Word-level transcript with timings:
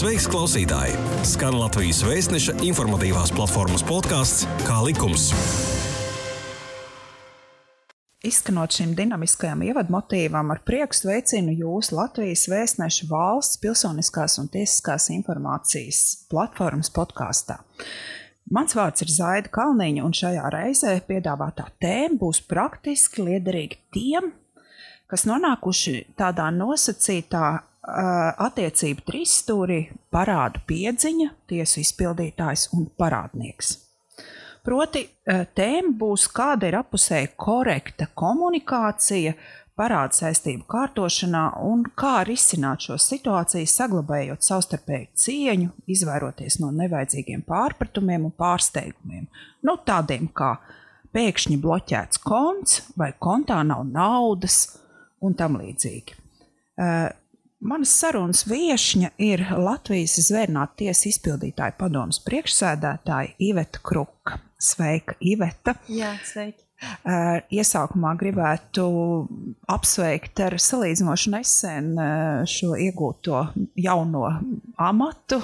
Sveiks, 0.00 0.24
klausītāji! 0.32 0.94
Skan 1.28 1.58
Latvijas 1.60 1.98
vēstneša 2.08 2.54
informatīvās 2.64 3.34
platformas 3.36 3.82
podkāsts 3.84 4.46
Kā 4.64 4.78
likums. 4.80 5.26
Izskanot 8.24 8.72
šim 8.72 8.94
dinamiskajam 8.96 9.66
ievadmotīvam, 9.68 10.54
ar 10.54 10.62
prieku 10.64 10.96
sveicinu 10.96 11.52
jūs 11.52 11.92
Latvijas 11.92 12.46
vēstneša 12.48 13.10
valsts 13.12 13.60
pilsoniskās 13.60 14.40
un 14.40 14.48
tiesiskās 14.48 15.10
informācijas 15.12 16.02
platformas 16.32 16.88
podkāstā. 16.96 17.60
Mans 18.56 18.72
vārds 18.80 19.04
ir 19.04 19.12
Zaida 19.12 19.52
Kalniņa, 19.52 20.06
un 20.08 20.16
šajā 20.16 20.48
reizē 20.56 20.96
piedāvātā 21.12 21.68
tēma 21.76 22.22
būs 22.24 22.40
praktiski 22.48 23.28
liederīga 23.28 23.84
tiem, 23.92 24.32
kas 25.12 25.28
nonākuši 25.28 26.06
tādā 26.16 26.48
nosacītā 26.56 27.58
attiecību 27.80 29.04
trīsstūrī 29.08 29.80
parādu 30.12 30.60
piedziņa, 30.68 31.30
tiesu 31.48 31.80
izpildītājs 31.80 32.68
un 32.76 32.90
parādnieks. 33.00 33.78
Proti, 34.60 35.06
tēma 35.56 35.94
būs, 35.96 36.26
kāda 36.36 36.68
ir 36.68 36.76
apusēji 36.82 37.32
korekta 37.40 38.10
komunikācija 38.12 39.32
parādu 39.80 40.18
saistību 40.18 40.66
kārtošanā 40.68 41.44
un 41.64 41.86
kā 41.96 42.18
risināt 42.28 42.84
šo 42.84 42.98
situāciju, 43.00 43.68
saglabājot 43.70 44.44
savstarpēju 44.44 45.08
cieņu, 45.22 45.70
izvairoties 45.88 46.58
no 46.60 46.68
nevajadzīgiem 46.76 47.46
pārpratumiem 47.48 48.26
un 48.28 48.34
pārsteigumiem. 48.36 49.30
Nu, 49.64 49.78
tādiem 49.88 50.28
kā 50.36 50.58
pēkšņi 51.16 51.56
bloķēts 51.64 52.20
konts 52.20 52.82
vai 53.00 53.14
kontā 53.16 53.62
nav 53.64 53.86
naudas 53.88 54.60
un 55.24 55.32
tam 55.38 55.56
līdzīgi. 55.62 56.20
Manas 57.60 57.90
sarunas 57.92 58.46
viesņa 58.48 59.10
ir 59.20 59.42
Latvijas 59.60 60.14
Zvērnāta 60.24 60.78
tiesa 60.80 61.10
izpildītāja 61.10 61.74
padomas 61.76 62.16
priekšsēdētāja 62.24 63.34
Iveta 63.50 63.82
Kruka. 63.84 64.38
Sveika, 64.60 65.12
Iveta! 65.20 65.74
Jā, 65.92 66.14
sveiki! 66.24 66.64
Iesākumā 67.52 68.14
gribētu 68.16 68.86
apsveikt 69.68 70.40
ar 70.40 70.56
salīdzinoši 70.56 71.32
nesen 71.34 71.90
šo 72.48 72.72
iegūto 72.80 73.42
jauno 73.76 74.24
amatu, 74.80 75.42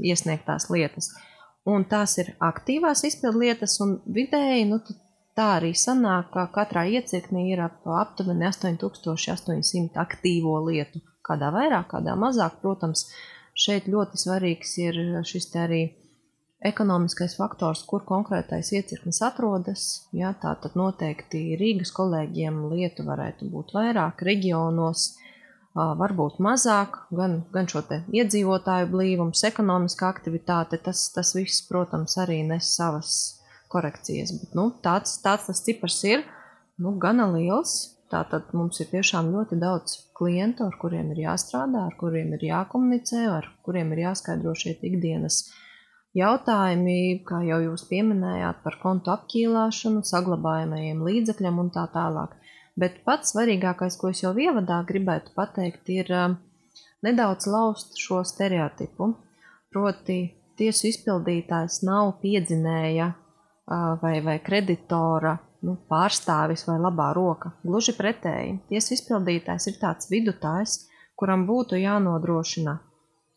iesniegtās 0.00 0.70
lietas. 0.72 1.12
Un 1.68 1.84
tās 1.90 2.16
ir 2.22 2.32
aktīvās 2.42 3.02
izpildu 3.08 3.42
lietas, 3.42 3.76
un 3.84 3.98
vidēji 4.16 4.68
nu, 4.70 4.80
tā 5.36 5.50
arī 5.58 5.74
sanāk, 5.76 6.30
ka 6.34 6.46
katrā 6.54 6.86
iecirknī 6.96 7.50
ir 7.52 7.64
ap 7.66 7.86
aptuveni 8.00 8.48
8800 8.48 10.00
aktīvo 10.00 10.56
lietu. 10.70 11.02
Kādā 11.26 11.50
vairāk, 11.54 11.90
kādā 11.92 12.14
mazāk, 12.18 12.60
protams, 12.62 13.08
šeit 13.58 13.90
ļoti 13.90 14.22
svarīgs 14.22 14.76
ir 14.84 15.00
šis 15.26 15.50
arī 15.58 15.82
ekonomiskais 16.64 17.36
faktors, 17.36 17.82
kur 17.88 18.04
konkrētais 18.08 18.72
iecirknis 18.72 19.20
atrodas. 19.24 19.86
Ja, 20.16 20.32
tā 20.40 20.54
tad 20.62 20.76
noteikti 20.78 21.56
Rīgas 21.60 21.92
kolēģiem 21.96 22.62
lietu 22.72 23.04
varētu 23.06 23.50
būt 23.52 23.74
vairāk, 23.76 24.24
reģionos 24.26 25.10
varbūt 25.76 26.38
mazāk, 26.40 27.02
gan, 27.12 27.42
gan 27.52 27.68
šo 27.68 27.82
iedzīvotāju 28.16 28.88
blīvums, 28.92 29.44
ekonomiskā 29.44 30.08
aktivitāte, 30.08 30.80
tas, 30.80 31.10
tas 31.12 31.34
viss, 31.36 31.66
protams, 31.68 32.16
arī 32.22 32.40
nes 32.48 32.70
savas 32.78 33.42
korekcijas. 33.68 34.32
Bet, 34.40 34.56
nu, 34.56 34.70
tāds, 34.82 35.18
tāds 35.20 35.50
tas 35.50 35.60
cipars 35.66 36.00
ir 36.08 36.24
nu, 36.80 36.96
gana 36.96 37.28
liels. 37.34 37.92
Tātad 38.06 38.52
mums 38.54 38.78
ir 38.78 38.86
tiešām 38.86 39.32
ļoti 39.34 39.56
daudz 39.58 39.96
klientu, 40.14 40.68
ar 40.70 40.76
kuriem 40.78 41.08
ir 41.10 41.24
jāstrādā, 41.24 41.88
ar 41.90 41.96
kuriem 41.98 42.36
ir 42.36 42.44
jākomunicē, 42.52 43.24
ar 43.34 43.48
kuriem 43.66 43.90
ir 43.96 44.04
jāskaidro 44.04 44.52
šie 44.54 44.76
ikdienas 44.86 45.40
uh, 45.42 45.56
jautājumi, 46.16 47.22
kā 47.28 47.42
jau 47.46 47.58
jūs 47.64 47.84
pieminējāt, 47.90 48.62
par 48.64 48.78
kontu 48.82 49.12
apķīlāšanu, 49.12 50.02
saglabājamajiem 50.06 51.02
līdzekļiem 51.06 51.60
un 51.62 51.70
tā 51.74 51.86
tālāk. 51.92 52.34
Bet 52.76 53.00
pats 53.08 53.32
svarīgākais, 53.32 53.96
ko 54.00 54.12
es 54.12 54.22
jau 54.24 54.34
ievadā 54.36 54.82
gribētu 54.88 55.32
pateikt, 55.36 55.88
ir 55.92 56.12
um, 56.12 56.36
nedaudz 57.04 57.48
laust 57.48 57.96
šo 58.00 58.22
stereotipu. 58.28 59.14
Proti, 59.72 60.18
tiesu 60.60 60.90
izpildītājs 60.90 61.82
nav 61.88 62.16
piedzinēja 62.22 63.10
uh, 63.12 63.96
vai, 64.02 64.18
vai 64.24 64.38
kreditora 64.44 65.36
nu, 65.64 65.76
pārstāvis 65.88 66.66
vai 66.68 66.76
labā 66.80 67.10
roka. 67.16 67.54
Gluži 67.64 67.96
pretēji, 67.96 68.58
tiesu 68.72 68.96
izpildītājs 68.96 69.72
ir 69.72 69.80
tāds 69.80 70.12
vidutājs, 70.12 70.82
kuram 71.16 71.48
būtu 71.48 71.80
jānodrošina 71.80 72.78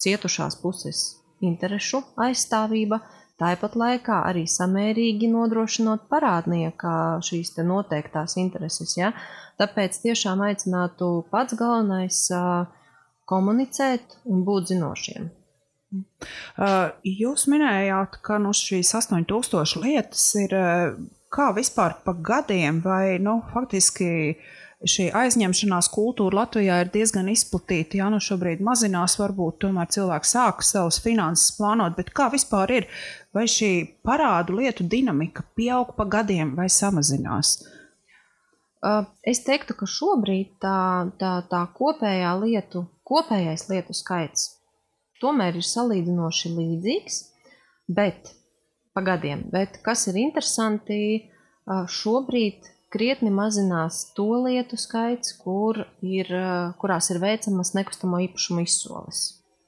cietušās 0.03 0.59
puses 0.59 1.07
interešu 1.45 2.01
aizstāvība, 2.19 2.99
tāpat 3.39 3.77
laikā 3.79 4.21
arī 4.29 4.45
samērīgi 4.49 5.29
nodrošinot 5.31 6.07
parādnieka 6.11 6.93
šīs 7.25 7.55
noteiktās 7.63 8.37
intereses. 8.41 8.95
Ja? 8.99 9.13
Tāpēc 9.59 10.01
tiešām 10.03 10.43
aicinātu 10.47 11.11
pats 11.31 11.57
galvenais 11.59 12.21
komunicēt 13.29 14.19
un 14.25 14.45
būt 14.47 14.73
zinošiem. 14.73 15.29
Jūs 17.03 17.47
minējāt, 17.49 18.19
ka 18.25 18.37
nu, 18.41 18.53
šīs 18.53 18.93
8000 18.99 19.81
lietas 19.83 20.25
ir 20.37 20.53
kā 21.33 21.49
vispār 21.55 21.97
pa 22.05 22.13
gadiem, 22.13 22.81
vai 22.85 23.17
nu, 23.21 23.39
faktiski 23.53 24.09
uh, 24.33 24.58
šī 24.87 25.09
aizņemšanās 25.15 25.89
kultūra 25.91 26.41
Latvijā 26.41 26.77
ir 26.83 26.91
diezgan 26.93 27.31
izplatīta. 27.31 27.99
Jā, 27.99 28.09
nu 28.13 28.21
šobrīd 28.23 28.61
mazinās, 28.63 29.17
varbūt 29.19 29.59
tomēr 29.65 29.89
cilvēki 29.91 30.29
sāk 30.29 30.63
savus 30.63 31.01
finanses 31.03 31.55
plānot, 31.57 31.97
bet 31.97 32.13
kā 32.15 32.29
vispār 32.31 32.75
ir? 32.77 32.87
Vai 33.35 33.47
šī 33.51 33.73
parādu 34.05 34.55
lietu 34.59 34.87
dinamika 34.87 35.43
pieaug 35.55 35.91
pa 35.97 36.07
gadiem 36.07 36.55
vai 36.57 36.69
samazinās? 36.71 37.57
Es 39.27 39.43
teiktu, 39.43 39.75
ka 39.75 39.89
šobrīd 39.89 40.55
tā, 40.63 40.79
tā, 41.19 41.33
tā 41.51 41.65
kopējā 41.75 42.31
lietu, 42.39 42.85
kopējais 43.03 43.67
lietu 43.67 43.97
skaits 43.97 44.53
tomēr 45.21 45.59
ir 45.59 45.67
salīdzinoši 45.67 46.51
līdzīgs, 46.55 47.19
bet 47.91 48.33
pa 48.95 49.03
gadiem. 49.05 49.45
Bet 49.51 49.79
kas 49.85 50.07
ir 50.11 50.19
interesanti, 50.21 51.29
šobrīd 51.99 52.69
krietni 52.93 53.31
mazinās 53.33 54.01
to 54.17 54.27
lietu 54.45 54.77
skaits, 54.79 55.35
kur 55.41 55.83
ir, 56.05 56.31
kurās 56.81 57.09
ir 57.13 57.21
veicamas 57.21 57.75
nekustamo 57.77 58.21
īpašumu 58.25 58.65
izsoles. 58.65 59.21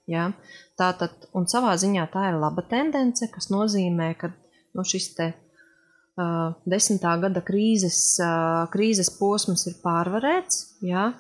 Ja? 0.10 0.32
Tātad, 0.80 1.30
un 1.38 1.48
savā 1.50 1.76
ziņā 1.80 2.08
tā 2.14 2.32
ir 2.32 2.40
laba 2.42 2.64
tendence, 2.68 3.28
kas 3.32 3.52
nozīmē, 3.54 4.14
ka 4.18 4.32
no 4.78 4.86
šis 4.88 5.12
te 5.18 5.28
uh, 5.32 6.54
desmitā 6.66 7.18
gada 7.22 7.44
krīzes, 7.46 8.00
uh, 8.24 8.66
krīzes 8.74 9.12
posms 9.20 9.68
ir 9.70 9.78
pārvarēts. 9.84 10.64
Ja? 10.86 11.12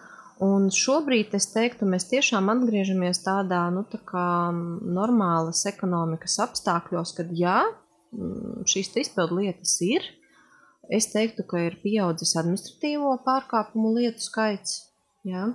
Un 0.42 0.72
šobrīd 0.74 1.36
es 1.38 1.52
teiktu, 1.54 1.86
mēs 1.86 2.08
tiešām 2.10 2.50
atgriežamies 2.50 3.22
tādā 3.22 3.62
nu, 3.74 3.84
tā 3.86 4.00
kā 4.10 4.26
normālas 4.50 5.62
ekonomikas 5.70 6.40
apstākļos, 6.48 7.14
kad 7.20 7.30
jā, 7.38 7.60
šīs 8.66 8.90
izpildu 9.04 9.38
lietas 9.38 9.76
ir. 9.86 10.08
Es 10.90 11.12
teiktu, 11.12 11.46
ka 11.48 11.60
ir 11.68 11.78
pieaudzis 11.84 12.34
administratīvo 12.40 13.14
pārkāpumu 13.26 13.94
lietu 14.00 14.24
skaits. 14.26 14.80
Jā. 15.28 15.52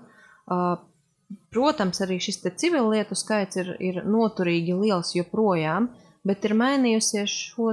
Protams, 1.51 2.01
arī 2.05 2.21
šis 2.23 2.39
civil 2.55 2.93
lietu 2.93 3.19
skaits 3.19 3.59
ir, 3.59 3.73
ir 3.83 4.05
noturīgi 4.07 4.77
liels 4.79 5.11
joprojām, 5.17 5.91
bet 6.27 6.47
ir 6.47 6.55
mainījusies 6.55 7.35
šo 7.51 7.73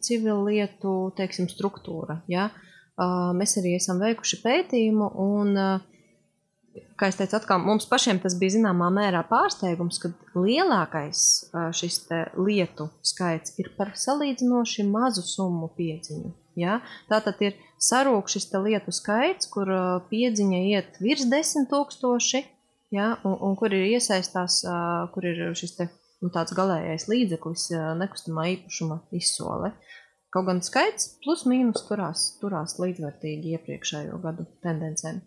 civil 0.00 0.46
lietu 0.48 1.12
teiksim, 1.18 1.50
struktūra. 1.52 2.22
Jā. 2.30 2.48
Mēs 3.36 3.58
arī 3.60 3.76
esam 3.76 4.00
veikuši 4.02 4.40
pētījumu 4.42 5.12
un 5.22 5.54
kā 6.98 7.12
es 7.12 7.18
teicu, 7.18 7.36
atkal 7.38 7.60
mums 7.62 7.86
pašiem 7.90 8.18
tas 8.22 8.34
bija 8.38 8.56
zināmā 8.56 8.88
mērā 8.94 9.22
pārsteigums, 9.28 10.00
ka 10.02 10.10
lielākais 10.34 11.20
šis 11.78 12.00
lietu 12.40 12.88
skaits 13.06 13.54
ir 13.62 13.70
par 13.78 13.92
salīdzinoši 13.94 14.88
mazu 14.88 15.22
summu 15.26 15.70
piedziņu. 15.78 16.34
Ja? 16.58 16.80
Tātad 17.10 17.40
ir 17.44 17.56
sarūkts 17.82 18.36
šis 18.36 18.48
lietu 18.64 18.94
skaits, 18.94 19.50
kur 19.52 19.70
piedziņa 20.10 20.60
iet 20.72 20.98
virs 21.02 21.28
desmit 21.30 21.70
tūkstoši, 21.72 22.42
ja? 22.94 23.14
un, 23.24 23.38
un 23.48 23.56
kur 23.60 23.74
ir 23.74 23.86
iesaistās, 23.94 24.60
kur 25.14 25.28
ir 25.30 25.42
šis 25.58 25.76
te, 25.78 25.88
nu, 26.22 26.32
tāds 26.34 26.56
galējais 26.58 27.08
līdzeklis 27.10 27.70
nekustamā 28.00 28.50
īpašuma 28.56 29.02
izsole. 29.18 29.72
Kaut 30.34 30.44
gan 30.44 30.60
skaits 30.60 31.14
plus 31.24 31.46
mīnus 31.48 31.86
turās, 31.88 32.28
turās 32.42 32.76
līdzvērtīgi 32.82 33.56
iepriekšējo 33.56 34.18
gadu 34.20 34.44
tendencēm. 34.64 35.22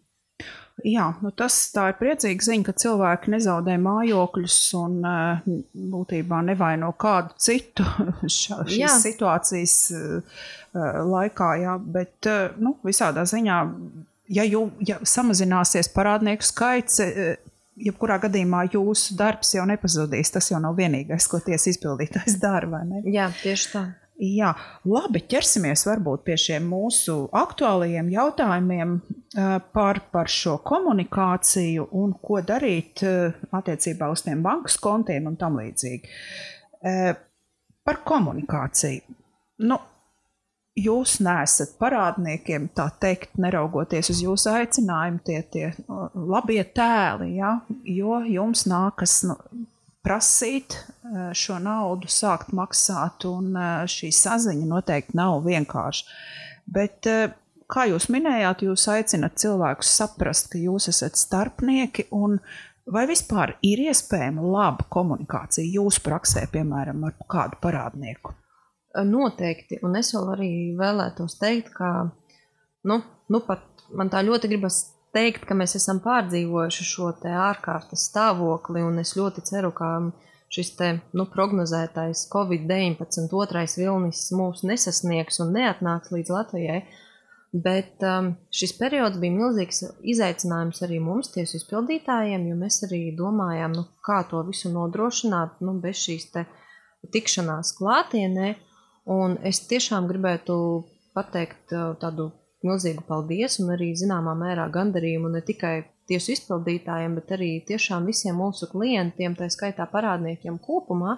Jā, 0.88 1.07
nu 1.22 1.31
tas 1.36 1.56
ir 1.75 1.95
priecīgs 2.00 2.48
ziņa, 2.50 2.66
ka 2.68 2.74
cilvēki 2.83 3.33
nezaudē 3.36 3.78
mājokļus 3.81 4.57
un 4.80 4.98
eh, 5.07 5.50
būtībā 5.94 6.42
nevaino 6.48 6.92
kādu 7.00 7.36
citu 7.42 7.86
šā, 8.39 8.63
šīs 8.66 8.80
jā. 8.80 8.94
situācijas 9.04 9.75
eh, 9.95 10.42
laikā. 11.13 11.51
Jā, 11.62 11.78
bet 11.81 12.30
eh, 12.31 12.57
nu, 12.62 12.75
visādā 12.88 13.25
ziņā, 13.30 13.62
ja, 14.38 14.48
jū, 14.48 14.66
ja 14.88 15.00
samazināsies 15.06 15.92
parādnieku 15.94 16.48
skaits, 16.48 17.01
jebkurā 17.81 18.18
gadījumā 18.25 18.66
jūsu 18.74 19.16
darbs 19.19 19.56
jau 19.56 19.66
nepazudīs. 19.69 20.33
Tas 20.33 20.51
jau 20.51 20.62
nav 20.63 20.78
vienīgais, 20.80 21.30
ko 21.30 21.42
tiesa 21.44 21.72
izpildītājs 21.74 22.39
dara. 22.42 22.86
Jā, 23.06 23.31
tieši 23.44 23.74
tā. 23.74 23.86
Jā, 24.21 24.51
labi, 24.85 25.23
ķersimies 25.25 25.81
varbūt 25.88 26.21
pie 26.27 26.35
šiem 26.38 26.68
mūsu 26.69 27.23
aktuālajiem 27.33 28.12
jautājumiem 28.13 29.00
par, 29.73 30.00
par 30.13 30.29
šo 30.29 30.59
komunikāciju 30.62 31.88
un 31.97 32.13
ko 32.21 32.38
darīt 32.45 33.01
attiecībā 33.01 34.12
uz 34.13 34.21
tiem 34.27 34.44
bankas 34.45 34.77
kontiem 34.77 35.31
un 35.31 35.39
tam 35.41 35.57
līdzīgi. 35.57 36.13
Par 37.81 38.00
komunikāciju. 38.06 39.18
Nu, 39.65 39.79
jūs 40.77 41.18
neesat 41.25 41.73
parādniekiem, 41.81 42.69
tā 42.77 42.91
teikt, 43.01 43.33
neraugoties 43.41 44.13
uz 44.13 44.21
jūsu 44.21 44.53
aicinājumu, 44.53 45.21
tie, 45.25 45.41
tie 45.50 45.71
labie 46.13 46.62
tēli, 46.77 47.33
ja? 47.39 47.56
jo 47.89 48.21
jums 48.29 48.68
nākas 48.69 49.23
nu, 49.25 49.38
prasīt 50.06 50.75
eh, 50.77 51.30
šo 51.38 51.59
naudu, 51.62 52.09
sākt 52.12 52.53
maksāt, 52.57 53.25
un 53.30 53.53
eh, 53.56 53.69
šī 53.89 54.12
saziņa 54.15 54.68
noteikti 54.69 55.18
nav 55.18 55.42
vienkārša. 55.45 56.18
Bet, 56.71 57.07
eh, 57.09 57.33
kā 57.71 57.88
jūs 57.92 58.09
minējāt, 58.13 58.65
jūs 58.68 58.88
aicinat 58.92 59.38
cilvēkus 59.42 59.94
saprast, 60.01 60.51
ka 60.51 60.62
jūs 60.62 60.89
esat 60.92 61.19
starpnieki, 61.19 62.09
un 62.18 62.39
vai 62.92 63.06
vispār 63.09 63.56
ir 63.65 63.86
iespējama 63.88 64.44
laba 64.44 64.88
komunikācija 64.92 65.68
jūsu 65.80 66.04
praksē, 66.06 66.47
piemēram, 66.51 67.06
ar 67.07 67.18
kādu 67.31 67.62
parādnieku? 67.63 68.36
Noteikti, 69.07 69.77
un 69.88 69.95
es 69.95 70.09
vēl 70.12 70.33
arī 70.33 70.54
vēlētos 70.75 71.38
teikt, 71.39 71.69
ka 71.77 72.09
nu, 72.89 72.97
nu 73.31 73.39
pat 73.45 73.86
man 73.95 74.09
tā 74.12 74.19
ļoti 74.25 74.50
gribas 74.51 74.81
teikt, 75.16 75.46
ka 75.48 75.58
mēs 75.58 75.75
esam 75.80 76.02
pārdzīvojuši 76.04 76.88
šo 76.88 77.12
ārkārtas 77.30 78.08
stāvokli, 78.10 78.84
un 78.86 79.00
es 79.04 79.16
ļoti 79.19 79.44
ceru, 79.48 79.72
ka 79.75 79.92
šis 80.52 80.74
te, 80.80 80.90
nu, 81.16 81.28
prognozētais 81.31 82.25
Covid-19 82.31 83.31
otrais 83.40 83.78
vilnis 83.80 84.25
mūs 84.36 84.66
nesasniegs 84.68 85.40
un 85.44 85.54
neatnāks 85.56 86.12
līdz 86.16 86.34
Latvijai. 86.36 86.81
Bet 87.52 88.04
um, 88.08 88.30
šis 88.56 88.72
periods 88.80 89.19
bija 89.19 89.36
milzīgs 89.36 89.81
izaicinājums 90.08 90.80
arī 90.86 91.02
mums, 91.04 91.34
tiesu 91.34 91.57
izpildītājiem, 91.60 92.46
jo 92.48 92.56
mēs 92.60 92.80
arī 92.88 93.02
domājām, 93.18 93.75
nu, 93.75 93.84
kā 94.07 94.22
to 94.30 94.40
visu 94.48 94.72
nodrošināt 94.72 95.60
nu, 95.60 95.75
bez 95.84 96.00
šīs 96.00 96.30
tikšanās 97.12 97.74
klātienē. 97.75 98.54
Un 99.12 99.36
es 99.44 99.60
tiešām 99.68 100.07
gribētu 100.07 100.56
pateikt 101.18 101.75
uh, 101.75 101.92
tādu 102.00 102.30
milzīgu 102.66 103.04
paldies 103.08 103.60
un 103.62 103.74
arī 103.75 103.92
zināmā 103.98 104.34
mērā 104.38 104.68
gandarījumu 104.74 105.31
ne 105.34 105.42
tikai 105.46 105.75
tiesu 106.10 106.34
izpildītājiem, 106.36 107.16
bet 107.18 107.34
arī 107.38 107.52
tiešām 107.68 108.10
visiem 108.10 108.38
mūsu 108.42 108.69
klientiem, 108.72 109.38
tā 109.38 109.50
skaitā 109.54 109.88
parādniekiem 109.92 110.60
kopumā. 110.62 111.18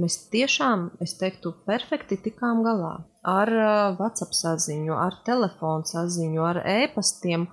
Mēs 0.00 0.18
tiešām, 0.32 0.90
es 1.00 1.16
teiktu, 1.16 1.54
perfekti 1.68 2.18
tikām 2.20 2.60
galā 2.64 2.98
ar 3.26 3.52
WhatsApp 3.96 4.36
saziņu, 4.36 4.92
ar 4.92 5.16
telefonu 5.26 5.88
saziņu, 5.88 6.42
ar 6.44 6.60
e-pastiem. 6.62 7.48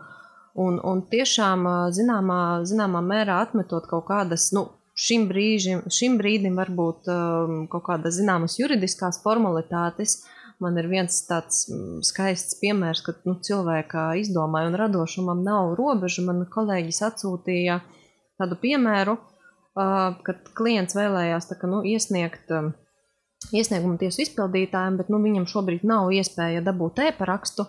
Un, 0.59 0.77
un 0.85 0.99
tiešām 1.09 1.63
zināmā, 1.95 2.39
zināmā 2.69 2.99
mērā 3.01 3.39
atmetot 3.47 3.87
kaut 3.89 4.05
kādas, 4.11 4.51
nu, 4.53 4.67
šim, 4.93 5.25
brīžim, 5.31 5.81
šim 5.89 6.19
brīdim 6.19 6.59
varbūt 6.59 7.09
um, 7.09 7.55
kaut 7.71 7.87
kādas 7.87 8.19
zināmas 8.19 8.59
juridiskās 8.59 9.17
formalitātes, 9.23 10.19
uh, 10.19 10.32
Man 10.61 10.77
ir 10.77 10.87
viens 10.91 11.15
tāds 11.27 11.65
mm, 11.71 12.01
skaists 12.05 12.59
piemērs, 12.61 13.01
ka 13.05 13.15
nu, 13.27 13.37
cilvēka 13.43 14.11
izdomāja 14.21 14.69
un 14.69 14.77
radošumam 14.79 15.41
nav 15.45 15.73
robežu. 15.79 16.25
Man 16.27 16.45
kolēģis 16.51 17.01
atsūtīja 17.09 17.79
tādu 18.41 18.57
piemēru, 18.61 19.17
kad 19.73 20.51
klients 20.57 20.95
vēlējās 20.97 21.49
kā, 21.57 21.69
nu, 21.69 21.81
iesniegt 21.87 22.51
iesniegumu 23.51 23.97
tiesu 23.99 24.23
izpildītājiem, 24.23 24.99
bet 25.01 25.09
nu, 25.11 25.19
viņam 25.23 25.49
šobrīd 25.49 25.83
nav 25.87 26.13
iespēja 26.15 26.61
dabūt 26.63 27.01
e-parakstu. 27.09 27.65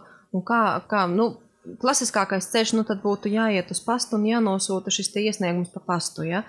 Kā, 0.47 0.61
kā, 0.91 1.07
nu, 1.11 1.31
klasiskākais 1.81 2.51
ceļš 2.53 2.77
nu, 2.77 2.85
būtu 2.85 3.33
jāiet 3.33 3.73
uz 3.73 3.81
pastu 3.83 4.19
un 4.19 4.29
jānosūta 4.29 4.93
šis 4.95 5.11
iesniegums 5.25 5.73
pa 5.75 5.83
pastu. 5.83 6.27
Ja? 6.29 6.45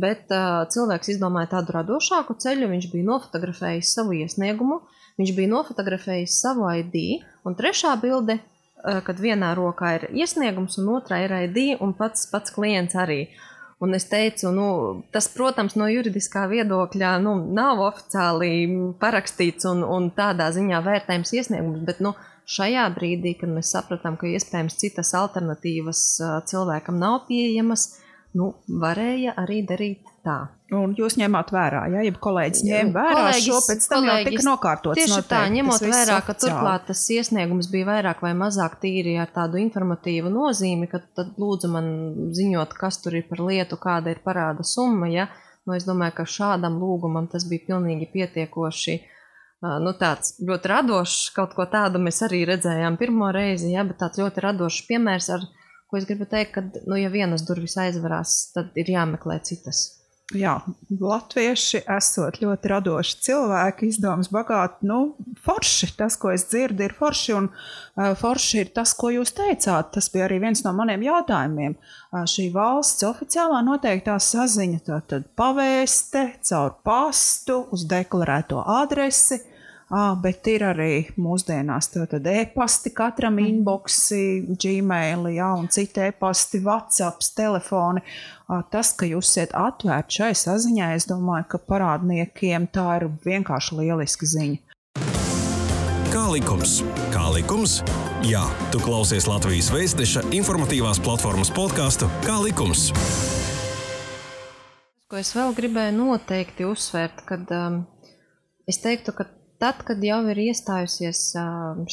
Bet 0.00 0.30
uh, 0.32 0.62
cilvēks 0.70 1.16
izdomāja 1.16 1.56
tādu 1.56 1.74
radošāku 1.74 2.38
ceļu. 2.40 2.70
Viņš 2.70 2.88
bija 2.92 3.08
nofotografējis 3.08 3.92
savu 3.96 4.14
iesniegumu, 4.20 4.78
uh, 4.78 4.99
Viņš 5.20 5.34
bija 5.36 5.50
nofotografējis 5.52 6.38
savu 6.40 6.64
ID, 6.80 6.96
un 7.44 7.56
trešā 7.58 7.92
bilde, 8.00 8.38
eh, 8.40 9.00
kad 9.04 9.20
vienā 9.20 9.52
rokā 9.58 9.94
ir 9.98 10.08
iesniegums, 10.22 10.78
un 10.80 10.88
otrā 10.96 11.18
ir 11.26 11.34
ID, 11.44 11.76
un 11.80 11.92
pats, 11.92 12.26
pats 12.30 12.54
klients 12.54 12.94
arī. 12.94 13.28
Un 13.80 13.94
es 13.94 14.04
teicu, 14.04 14.50
nu, 14.52 15.04
tas, 15.12 15.28
protams, 15.28 15.76
no 15.76 15.86
juridiskā 15.88 16.46
viedokļa 16.48 17.14
nu, 17.24 17.34
nav 17.52 17.80
oficiāli 17.80 18.94
parakstīts 19.00 19.68
un, 19.70 19.84
un 19.84 20.10
tādā 20.16 20.50
ziņā 20.52 20.80
vērtējums 20.84 21.32
iesniegums, 21.32 21.84
bet 21.84 22.00
nu, 22.04 22.14
šajā 22.48 22.86
brīdī, 22.96 23.34
kad 23.40 23.52
mēs 23.52 23.72
sapratām, 23.72 24.16
ka 24.20 24.28
iespējams 24.28 24.76
citas 24.80 25.12
alternatīvas 25.20 26.04
eh, 26.20 26.36
cilvēkam 26.48 27.00
nav 27.00 27.26
pieejamas, 27.28 27.90
nu, 28.36 28.54
varēja 28.68 29.36
arī 29.40 29.60
darīt 29.68 30.09
tā. 30.24 30.38
Un 30.70 30.92
jūs 30.94 31.16
ņemat 31.18 31.50
vērā, 31.50 31.82
ja 31.90 32.02
jau 32.06 32.14
kolēģis 32.22 32.62
ņēma 32.66 32.92
vērā 32.94 33.14
kolēģis, 33.16 33.46
šo 33.48 33.60
pēc 33.66 33.86
tam 33.90 34.04
kolēģis, 34.04 34.26
jau 34.26 34.30
tika 34.30 34.46
nokārtots. 34.46 34.98
Tieši 35.00 35.12
noteikti, 35.12 35.32
tā, 35.32 35.40
ņemot 35.56 35.84
vērā, 35.90 36.18
ka 36.26 36.34
turklāt 36.38 36.86
tas 36.90 37.02
iesniegums 37.10 37.70
bija 37.72 37.88
vairāk 37.88 38.22
vai 38.22 38.32
mazāk 38.38 38.76
tīri 38.82 39.16
ar 39.18 39.32
tādu 39.34 39.58
informatīvu 39.58 40.30
nozīmi, 40.30 40.86
ka 40.92 41.02
tad 41.18 41.34
lūdzu 41.42 41.70
man 41.74 41.88
ziņot, 42.38 42.76
kas 42.78 43.00
tur 43.02 43.18
ir 43.18 43.26
par 43.30 43.42
lietu, 43.48 43.80
kāda 43.82 44.14
ir 44.14 44.22
parāda 44.22 44.66
summa, 44.66 45.10
ja. 45.10 45.26
Nu, 45.66 45.74
es 45.76 45.84
domāju, 45.88 46.20
ka 46.20 46.28
šādam 46.38 46.78
lūgumam 46.80 47.26
tas 47.30 47.44
bija 47.50 47.66
pilnīgi 47.72 48.08
pietiekoši. 48.14 49.00
Nu, 49.60 49.92
tāds 50.00 50.38
ļoti 50.40 50.70
radošs, 50.70 51.16
kaut 51.36 51.52
ko 51.58 51.66
tādu 51.68 52.00
mēs 52.00 52.22
arī 52.24 52.46
redzējām 52.48 52.96
pirmo 53.00 53.28
reizi, 53.34 53.74
ja, 53.74 53.84
bet 53.84 53.98
tāds 54.00 54.22
ļoti 54.22 54.46
radošs 54.46 54.86
piemērs, 54.88 55.28
ar 55.36 55.44
ko 55.90 55.98
es 55.98 56.06
gribu 56.08 56.24
teikt, 56.30 56.54
ka, 56.54 56.64
nu, 56.86 56.96
ja 56.96 57.10
vienas 57.12 57.44
durvis 57.44 57.76
aizvarās, 57.82 58.54
tad 58.54 58.72
ir 58.80 58.94
jāmeklē 58.94 59.36
citas. 59.44 59.99
Jā, 60.36 60.54
latvieši 61.00 61.82
esot 61.96 62.38
ļoti 62.42 62.70
radoši 62.70 63.16
cilvēki, 63.26 63.90
izdomas 63.90 64.30
bagāti. 64.32 64.86
Nu, 64.88 65.16
forši, 65.44 65.90
tas, 65.98 66.16
ko 66.20 66.32
es 66.34 66.46
dzirdu, 66.50 66.86
ir 66.86 66.94
forši. 66.96 67.34
Un 67.38 67.48
uh, 67.50 68.12
forši 68.18 68.62
ir 68.62 68.72
tas, 68.76 68.94
ko 68.98 69.12
jūs 69.14 69.34
teicāt. 69.36 69.92
Tas 69.96 70.10
bija 70.12 70.28
arī 70.28 70.40
viens 70.44 70.62
no 70.66 70.74
maniem 70.76 71.04
jautājumiem. 71.08 71.76
Uh, 71.76 72.24
šī 72.30 72.50
valsts 72.54 73.06
oficiālā 73.08 73.62
noteiktā 73.66 74.18
saziņa, 74.22 74.82
tātad 74.86 75.28
pavēste 75.38 76.26
caur 76.46 76.76
pastu 76.86 77.62
uz 77.74 77.86
deklarēto 77.90 78.62
adresi. 78.80 79.42
Ah, 79.90 80.12
bet 80.14 80.46
ir 80.46 80.62
arī 80.62 80.92
mūsdienās 81.18 81.88
tātad 81.90 82.26
e-pasti, 82.30 82.92
katram 82.94 83.40
mm. 83.40 83.46
inboxi, 83.50 84.20
gmail, 84.54 85.24
jā, 85.34 85.48
un 85.58 85.66
citi 85.66 86.04
e-pasti, 86.04 86.60
WhatsApp, 86.62 87.24
telefoni. 87.34 87.98
Ah, 88.46 88.62
tas, 88.70 88.92
ka 88.94 89.08
jūs 89.10 89.32
esat 89.32 89.56
atvērti 89.58 90.20
šai 90.20 90.28
saziņai, 90.38 90.92
es 90.94 91.08
domāju, 91.10 91.48
ka 91.50 91.58
parādniekiem 91.72 92.68
tā 92.70 92.84
ir 93.00 93.08
vienkārši 93.24 93.80
lieliska 93.80 94.28
ziņa. 94.30 94.60
Kā 96.14 96.22
likums? 96.36 96.76
Kā 97.10 97.24
likums? 97.34 97.80
Jā, 98.22 98.44
tu 98.70 98.78
klausies 98.86 99.26
Latvijas 99.26 99.72
Vēstneša 99.74 100.22
informatīvās 100.38 101.02
platformas 101.02 101.50
podkāstu 101.50 102.06
Kā 102.22 102.38
likums. 102.46 102.92
Ko 105.10 105.18
es 105.18 105.34
vēl 105.34 105.50
gribēju 105.58 105.98
noteikti 105.98 106.70
uzsvērt, 106.70 107.26
kad 107.26 107.50
um, 107.58 107.82
es 108.70 108.78
teiktu, 108.78 109.18
ka 109.18 109.26
tad, 109.60 109.84
kad 109.86 110.02
jau 110.04 110.20
ir 110.32 110.40
iestājusies 110.48 111.22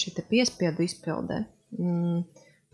šī 0.01 0.15
piespiedu 0.31 0.85
izpilde, 0.85 1.43
mm, 1.75 2.23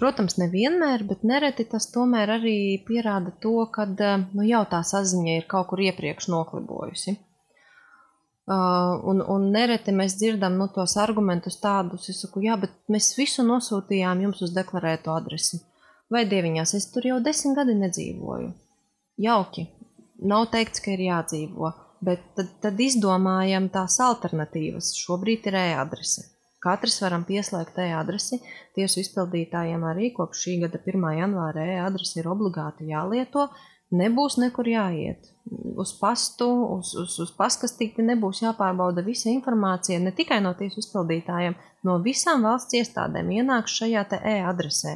protams, 0.01 0.37
nevienmēr, 0.41 1.05
bet 1.09 1.25
nereti 1.27 1.65
tas 1.69 1.89
tomēr 1.93 2.37
arī 2.37 2.57
pierāda 2.87 3.33
to, 3.43 3.57
ka 3.73 3.87
nu, 3.89 4.45
jau 4.47 4.63
tā 4.69 4.83
saziņa 4.85 5.37
ir 5.41 5.47
kaut 5.49 5.71
kur 5.71 5.83
iepriekš 5.83 6.29
noklibojusi. 6.33 7.17
Un, 8.43 9.21
un 9.23 9.45
nereti 9.55 9.93
mēs 9.95 10.17
dzirdam 10.19 10.57
nu, 10.59 10.67
tos 10.75 10.97
argumentus 10.99 11.61
tādus, 11.63 12.09
es 12.11 12.19
saku, 12.25 12.41
jā, 12.43 12.57
bet 12.59 12.73
mēs 12.91 13.13
visu 13.15 13.45
nosūtījām 13.47 14.25
jums 14.25 14.41
uz 14.43 14.51
deklarēto 14.55 15.13
adresi. 15.15 15.61
Vai 16.11 16.25
dieviņās, 16.27 16.73
es 16.75 16.89
tur 16.91 17.07
jau 17.07 17.21
desmit 17.23 17.55
gadi 17.55 17.77
nedzīvoju. 17.79 18.51
Jauki. 19.23 19.69
Nav 20.27 20.49
teikts, 20.51 20.83
ka 20.83 20.91
ir 20.93 21.05
jādzīvo. 21.07 21.71
Bet 22.03 22.23
tad, 22.37 22.49
tad 22.63 22.79
izdomājam 22.81 23.69
tās 23.73 23.99
alternatīvas. 24.03 24.93
Šobrīd 24.99 25.49
ir 25.51 25.59
e-adrese. 25.59 26.25
Katrs 26.63 27.01
varam 27.03 27.25
pieslēgt 27.27 27.77
e-adresi. 27.83 28.39
Tiesu 28.75 29.01
izpildītājiem 29.03 29.83
arī 29.87 30.13
kopš 30.15 30.45
šī 30.45 30.55
gada 30.63 30.79
1. 30.79 31.05
janvāra 31.19 31.67
e-adrese 31.75 32.21
ir 32.21 32.29
obligāti 32.31 32.87
jālieto. 32.91 33.49
Nebūs 33.93 34.39
nekur 34.41 34.67
jāiet. 34.71 35.27
Uz 35.77 35.91
pastu, 35.99 36.47
uz, 36.77 36.93
uz, 36.97 37.17
uz 37.21 37.33
paskastīti 37.37 38.05
nebūs 38.07 38.41
jāpārbauda 38.45 39.03
visa 39.05 39.29
informācija 39.29 39.99
ne 40.01 40.13
tikai 40.15 40.39
no 40.41 40.53
tiesu 40.57 40.79
izpildītājiem, 40.81 41.57
no 41.85 41.99
visām 42.01 42.47
valsts 42.47 42.79
iestādēm 42.79 43.29
ienāks 43.37 43.75
šajā 43.81 44.07
e-adresē. 44.23 44.95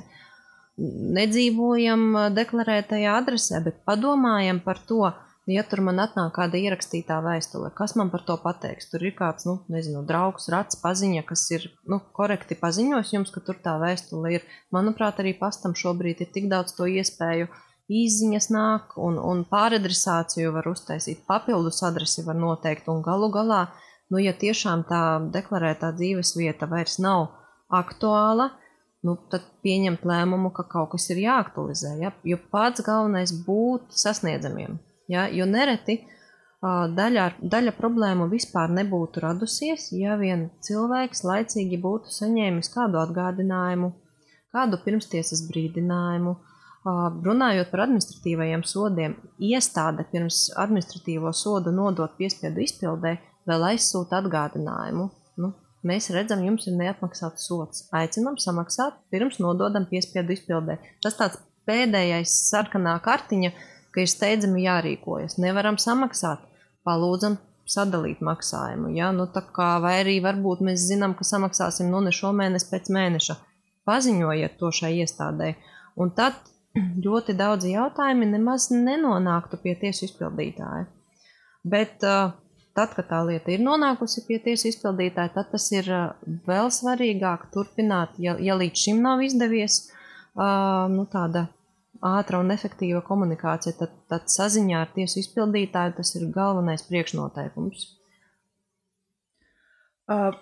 Nedzīvojam 1.18 2.34
deklarētajā 2.38 3.14
adresē, 3.20 3.62
bet 3.66 3.84
padomājam 3.86 4.64
par 4.66 4.82
to, 4.90 5.04
ja 5.48 5.64
tur 5.64 5.80
man 5.86 6.02
atnāk 6.04 6.34
kāda 6.36 6.60
ierakstītā 6.60 7.18
vēstule, 7.24 7.70
kas 7.76 7.96
man 8.00 8.12
par 8.12 8.26
to 8.28 8.36
pateiks? 8.44 8.90
Tur 8.92 9.06
ir 9.08 9.14
kāds, 9.16 9.48
nu, 9.48 9.62
nezinu, 9.72 10.02
draugs, 10.08 10.50
rats, 10.52 10.80
paziņa, 10.82 11.24
kas 11.30 11.46
ir 11.56 11.70
nu, 11.88 12.02
korekti 12.18 12.58
paziņos 12.60 13.14
jums, 13.16 13.32
ka 13.32 13.44
tur 13.48 13.60
tā 13.64 13.78
vēstule 13.82 14.34
ir. 14.36 14.46
Manuprāt, 14.76 15.22
arī 15.24 15.32
pastam 15.40 15.76
šobrīd 15.78 16.26
ir 16.26 16.32
tik 16.36 16.50
daudz 16.52 16.76
to 16.76 16.90
iespēju. 16.92 17.48
Īziņas 17.88 18.50
nāk, 18.52 18.98
un, 19.00 19.16
un 19.24 19.46
pāradresāciju 19.48 20.52
var 20.58 20.68
uztaisīt, 20.68 21.24
papildus 21.30 21.80
adresi 21.88 22.26
var 22.28 22.36
noteikt, 22.36 22.90
un 22.92 23.00
galu 23.06 23.30
galā, 23.32 23.62
nu, 24.12 24.20
ja 24.20 24.34
tiešām 24.36 24.84
tā 24.90 25.04
deklarētā 25.32 25.94
dzīves 25.96 26.34
vieta 26.36 26.68
vairs 26.68 26.98
nav 27.00 27.30
aktuāla, 27.72 28.50
nu, 29.08 29.16
tad 29.32 29.48
pieņemt 29.64 30.04
lēmumu, 30.08 30.52
ka 30.56 30.68
kaut 30.68 30.92
kas 30.98 31.08
ir 31.14 31.24
jāaktualizē. 31.24 31.96
Ja? 32.02 32.12
Jo 32.28 32.42
pats 32.52 32.84
galvenais 32.84 33.32
būt 33.48 33.96
sasniedzamiem. 33.96 34.76
Ja? 35.08 35.28
Jo 35.32 35.48
nereti 35.50 36.02
daļa, 36.62 37.28
daļa 37.42 37.74
problēmu 37.78 38.28
vispār 38.32 38.72
nebūtu 38.74 39.22
radusies, 39.22 39.92
ja 39.94 40.18
vien 40.18 40.50
cilvēks 40.62 41.24
laicīgi 41.24 41.78
būtu 41.82 42.10
saņēmis 42.10 42.72
kādu 42.74 42.98
atgādinājumu, 42.98 43.92
kādu 44.52 44.80
pirmstiesas 44.84 45.46
brīdinājumu. 45.52 46.36
Runājot 46.88 47.70
par 47.70 47.84
administratīvajiem 47.84 48.64
sodiem, 48.64 49.16
iestāde 49.44 50.06
pirms 50.12 50.48
administratīvo 50.56 51.34
sodu 51.36 51.72
nodot 51.72 52.14
piespiedu 52.18 52.64
izpildē 52.64 53.18
vēl 53.48 53.66
aizsūta 53.74 54.22
atgādinājumu. 54.22 55.10
Nu, 55.38 55.52
mēs 55.84 56.10
redzam, 56.16 56.46
jums 56.48 56.68
ir 56.68 56.78
neatmaksāts 56.80 57.50
sots. 57.50 57.90
Aicinām 57.92 58.40
samaksāt, 58.40 59.02
pirms 59.12 59.42
nododam 59.44 59.86
piespiedu 59.90 60.32
izpildē. 60.34 60.80
Tas 61.04 61.20
tāds 61.20 61.42
pēdējais 61.68 62.32
sarkanā 62.48 62.96
kartiņa, 63.04 63.52
uh, 63.52 63.77
ka 63.98 64.04
ir 64.06 64.12
steidzami 64.12 64.62
jārīkojas. 64.62 65.40
Nevaram 65.42 65.80
samaksāt, 65.82 66.44
palūdzam 66.86 67.40
sadalīt 67.66 68.22
maksājumu. 68.22 68.92
Ja? 68.94 69.10
Nu, 69.16 69.26
kā, 69.34 69.72
vai 69.82 69.96
arī 70.04 70.20
varbūt 70.22 70.62
mēs 70.68 70.86
zinām, 70.86 71.16
ka 71.18 71.26
samaksāsim 71.26 71.90
nu 71.90 72.04
ne 72.06 72.14
šo 72.14 72.30
mēnesi 72.38 72.70
pēc 72.70 72.92
mēneša. 72.94 73.38
Paziņojiet 73.90 74.60
to 74.60 74.70
šai 74.70 74.94
iestādē. 75.02 75.56
Un 75.98 76.14
tad 76.14 76.38
ļoti 77.08 77.34
daudzi 77.42 77.74
jautājumi 77.74 78.30
nemaz 78.36 78.70
nenonāktu 78.70 79.58
pie 79.66 79.74
tiesu 79.82 80.06
izpildītāja. 80.06 80.86
Bet 81.66 82.06
uh, 82.06 82.38
tad, 82.78 82.94
kad 82.94 83.10
tā 83.10 83.26
lieta 83.26 83.50
ir 83.52 83.66
nonākusi 83.66 84.28
pie 84.30 84.38
tiesu 84.46 84.70
izpildītāja, 84.70 85.34
tad 85.42 85.50
tas 85.58 85.66
ir 85.74 85.90
uh, 85.90 86.14
vēl 86.46 86.70
svarīgāk 86.70 87.50
turpināt, 87.56 88.22
ja, 88.22 88.38
ja 88.38 88.62
līdz 88.62 88.86
šim 88.86 89.02
nav 89.02 89.26
izdevies, 89.26 89.88
uh, 90.38 90.86
nu, 90.94 91.10
tāda 91.10 91.48
ātra 92.06 92.42
un 92.44 92.52
efektīva 92.54 93.02
komunikācija, 93.06 93.76
tad, 93.80 93.94
tad 94.12 94.28
saziņā 94.32 94.82
ar 94.84 94.92
tiesu 94.96 95.22
izpildītāju 95.22 95.98
tas 96.00 96.14
ir 96.18 96.28
galvenais 96.36 96.86
priekšnoteikums. 96.90 97.88
Uh, 100.08 100.36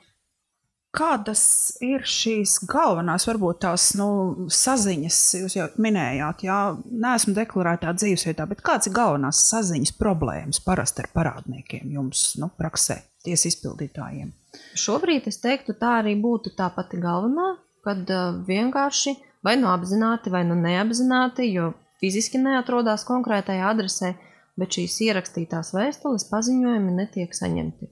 kādas 0.95 1.43
ir 1.83 2.05
šīs 2.07 2.59
galvenās, 2.69 3.25
varbūt 3.27 3.61
tās 3.65 3.89
nu, 3.99 4.07
saziņas, 4.51 5.19
jūs 5.41 5.57
jau 5.57 5.67
minējāt, 5.81 6.45
jā, 6.47 6.59
neesmu 7.05 7.35
deklarētā 7.37 7.93
dzīvesvietā, 7.97 8.47
bet 8.49 8.63
kādas 8.65 8.89
ir 8.89 8.95
galvenās 8.95 9.43
saziņas 9.49 9.95
problēmas 9.99 10.61
parasti 10.65 11.03
ar 11.03 11.11
parādniekiem 11.15 11.91
jums 11.97 12.27
nu, 12.41 12.49
praksē, 12.59 13.01
tiesu 13.25 13.49
izpildītājiem? 13.51 14.31
Šobrīd 14.79 15.27
es 15.31 15.41
teiktu, 15.43 15.75
tā 15.79 15.99
arī 16.01 16.15
būtu 16.21 16.55
tā 16.57 16.69
pati 16.75 16.99
galvenā, 17.01 17.55
kad 17.85 18.07
uh, 18.09 18.39
vienkārši 18.47 19.15
vai 19.45 19.55
nu 19.61 19.69
apzināti, 19.71 20.31
vai 20.33 20.43
nu 20.47 20.57
neapzināti, 20.59 21.47
jo 21.53 21.71
fiziski 22.01 22.41
neatrodas 22.41 23.05
konkrētajā 23.07 23.67
adresē, 23.71 24.15
bet 24.59 24.77
šīs 24.77 24.97
ierakstītās 25.07 25.73
vēstules 25.75 26.27
paziņojumi 26.31 26.95
netiek 26.99 27.35
saņemti. 27.35 27.89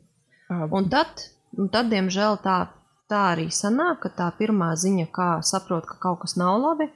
Un 0.74 0.90
tad, 0.92 1.28
un 1.58 1.70
tad 1.74 1.90
diemžēl, 1.92 2.40
tā, 2.44 2.58
tā 3.12 3.22
arī 3.34 3.50
sanāk, 3.54 4.04
ka 4.06 4.14
tā 4.20 4.30
pirmā 4.38 4.74
ziņa, 4.80 5.10
kā 5.16 5.30
saprot, 5.46 5.88
ka 5.90 6.00
kaut 6.04 6.24
kas 6.24 6.38
nav 6.40 6.60
labi, 6.62 6.90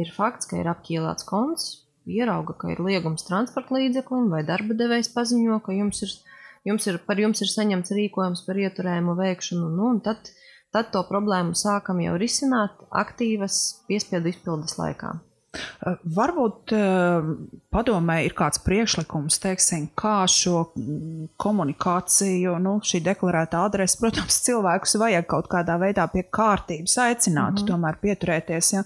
ir 0.00 0.12
fakts, 0.14 0.48
ka 0.50 0.58
ir 0.60 0.70
apķīlāts 0.72 1.26
konts, 1.28 1.70
ierauga, 2.10 2.56
ka 2.60 2.72
ir 2.74 2.82
liegums 2.84 3.26
transporta 3.28 3.76
līdzeklim, 3.78 4.28
vai 4.32 4.42
darba 4.46 4.76
devējs 4.76 5.12
paziņo, 5.14 5.60
ka 5.64 5.76
jums 5.76 6.02
ir, 6.04 6.14
jums 6.68 6.88
ir, 6.90 7.00
par 7.06 7.20
jums 7.22 7.40
ir 7.44 7.52
saņemts 7.52 7.94
rīkojums 7.96 8.44
par 8.46 8.60
ieturējumu 8.60 9.16
veikšanu, 9.20 9.70
nu, 9.78 9.92
un 9.94 10.02
tad 10.04 10.32
tad 10.74 10.90
to 10.94 11.04
problēmu 11.06 11.54
sākam 11.58 12.02
jau 12.02 12.18
risināt 12.20 12.82
aktīvas 13.04 13.60
piespiedu 13.88 14.34
izpildes 14.34 14.76
laikā. 14.80 15.14
Eh, 15.54 15.98
varbūt 16.16 16.72
eh, 16.74 17.26
padomē 17.74 18.16
ir 18.26 18.34
kāds 18.36 18.60
priekšlikums, 18.64 19.38
teiksim, 19.42 19.86
kā 19.98 20.16
šo 20.30 20.64
mm, 20.74 21.28
komunikāciju, 21.40 22.56
nu, 22.62 22.76
šī 22.84 23.02
deklarēta 23.06 23.64
adrese, 23.68 24.00
protams, 24.00 24.40
cilvēkus 24.46 24.98
vajag 25.02 25.28
kaut 25.30 25.50
kādā 25.52 25.78
veidā 25.82 26.08
pie 26.10 26.24
kārtības 26.26 26.96
aicināt, 27.06 27.54
mm 27.54 27.60
-hmm. 27.62 27.70
tomēr 27.70 28.00
pieturēties. 28.02 28.72
Ja? 28.78 28.84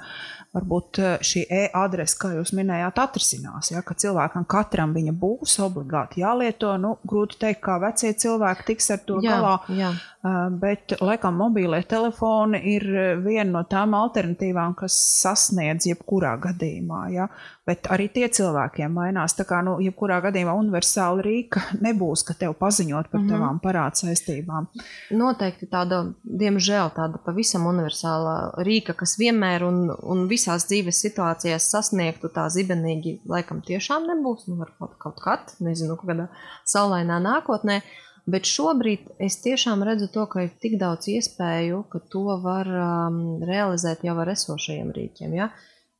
varbūt 0.57 1.01
eh, 1.03 1.15
šī 1.25 1.45
e-adrese, 1.65 2.17
kā 2.21 2.33
jūs 2.37 2.53
minējāt, 2.57 3.01
atrisinās. 3.03 3.73
Ja, 3.73 3.83
ka 3.87 3.97
cilvēkam 3.99 4.47
katram 4.49 4.95
viņa 4.97 5.15
būs 5.19 5.59
obligāti 5.65 6.23
jālieto. 6.23 6.75
Nu, 6.81 6.97
grūti 7.09 7.39
teikt, 7.43 7.63
kā 7.65 7.79
vecie 7.83 8.13
cilvēki 8.17 8.69
tiks 8.73 8.91
ar 8.95 9.03
to 9.07 9.21
jā, 9.25 9.35
galā. 9.35 9.55
Jā. 9.69 9.93
Eh, 10.19 10.37
bet, 10.51 10.97
laikam, 10.99 11.37
mobīlie 11.39 11.79
telefoni 11.87 12.59
ir 12.73 12.85
eh, 12.91 13.11
viena 13.23 13.53
no 13.53 13.61
tām 13.71 13.93
alternatīvām, 13.95 14.73
kas 14.81 14.97
sasniedz 15.21 15.87
jebkurā 15.87 16.33
gadījumā. 16.43 17.03
Ja? 17.15 17.29
Bet 17.69 17.87
arī 17.95 18.09
tie 18.11 18.27
cilvēkiem 18.27 18.97
mainās. 18.99 19.37
Tā 19.39 19.47
kā, 19.47 19.61
nu, 19.63 19.77
jebkurā 19.85 20.17
gadījumā 20.25 20.57
universāla 20.59 21.23
rīka 21.23 21.63
nebūs, 21.87 22.25
ka 22.27 22.35
tev 22.41 22.57
paziņot 22.59 23.13
par 23.13 23.21
mm 23.21 23.29
-hmm. 23.29 23.37
tavām 23.37 23.61
parādu 23.63 24.03
saistībām. 24.03 24.67
Noteikti 25.15 25.71
tāda, 25.71 26.01
diemžēl, 26.43 26.91
tāda 26.99 27.23
pavisam 27.23 27.71
universāla 27.71 28.35
rīka, 28.67 28.99
kas 28.99 29.15
vienmēr 29.23 29.69
un, 29.71 29.87
un 30.03 30.27
visās 30.27 30.67
dzīves 30.67 30.99
situācijās 30.99 31.71
sasniegtu 31.71 32.33
tā 32.35 32.49
zibenīgi, 32.51 33.21
laikam 33.23 33.63
tiešām 33.63 34.11
nebūs. 34.11 34.51
Nu, 34.51 34.59
varbūt 34.65 34.99
kaut 34.99 35.23
kad, 35.23 35.55
nezinu, 35.63 35.95
kādā 36.03 36.27
saulainā 36.67 37.23
nākotnē. 37.23 37.83
Bet 38.29 38.45
šobrīd 38.45 39.07
es 39.25 39.39
tiešām 39.41 39.81
redzu 39.87 40.11
to, 40.13 40.27
ka 40.29 40.43
ir 40.45 40.51
tik 40.61 40.77
daudz 40.81 41.09
iespēju, 41.09 41.85
ka 41.89 42.01
to 42.13 42.25
var 42.43 42.69
um, 42.69 43.39
realizēt 43.49 44.05
jau 44.05 44.17
ar 44.21 44.29
esošajiem 44.35 44.91
rīkiem. 44.93 45.37
Ja? 45.39 45.49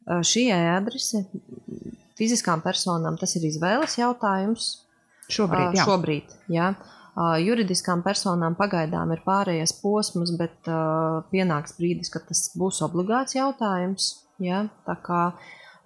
Uh, 0.05 0.21
šī 0.27 0.49
e-adrese 0.53 1.23
fiziskām 2.19 2.61
personām 2.65 3.17
tas 3.21 3.33
ir 3.39 3.47
izvēles 3.49 3.97
jautājums. 4.01 4.69
Šobrīd, 5.33 5.71
uh, 5.71 5.79
jā. 5.79 5.89
Šobrīd, 5.89 6.37
jā. 6.53 6.69
Uh, 7.19 7.39
juridiskām 7.41 8.05
personām 8.05 8.59
pagaidām 8.61 9.17
ir 9.17 9.25
pārējais 9.25 9.73
posms, 9.81 10.35
bet 10.37 10.69
uh, 10.69 11.25
pienāks 11.33 11.79
brīdis, 11.81 12.13
kad 12.13 12.29
tas 12.29 12.45
būs 12.61 12.83
obligāts 12.85 13.39
jautājums. 13.39 14.13
Ja? 14.43 14.67
Tā 14.85 15.01
kā 15.01 15.25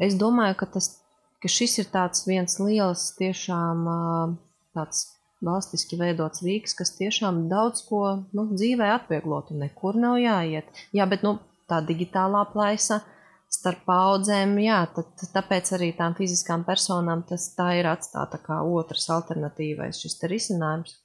es 0.03 0.19
domāju, 0.19 0.59
ka, 0.59 0.73
tas, 0.75 0.91
ka 1.39 1.55
šis 1.55 1.79
ir 1.85 1.93
tāds 1.95 2.27
viens 2.27 2.59
liels 2.59 3.13
tiešām 3.23 3.91
uh, 3.95 4.39
tāds 4.75 5.07
valstiski 5.45 5.99
veidots 6.01 6.45
rīks, 6.47 6.77
kas 6.79 6.95
tiešām 6.99 7.47
daudz 7.51 7.85
ko 7.89 8.03
nu, 8.37 8.47
dzīvē 8.55 8.93
atvieglotu. 8.97 9.57
Nekur 9.59 9.99
nav 10.01 10.21
jāiet. 10.23 10.69
Jā, 10.95 11.09
bet 11.11 11.25
nu, 11.27 11.37
tā 11.71 11.83
digitālā 11.87 12.45
plaisa 12.53 13.03
starp 13.53 13.83
paudzēm, 13.89 14.55
jā, 14.65 14.79
tad, 14.97 15.13
tāpēc 15.35 15.75
arī 15.77 15.91
tām 15.97 16.17
fiziskām 16.17 16.65
personām 16.65 17.25
tas 17.29 17.51
tā 17.57 17.69
ir 17.81 17.89
atstāta 17.91 18.41
kā 18.43 18.63
otrs 18.65 19.11
alternatīvais 19.13 20.01
šis 20.01 20.19
risinājums, 20.33 20.97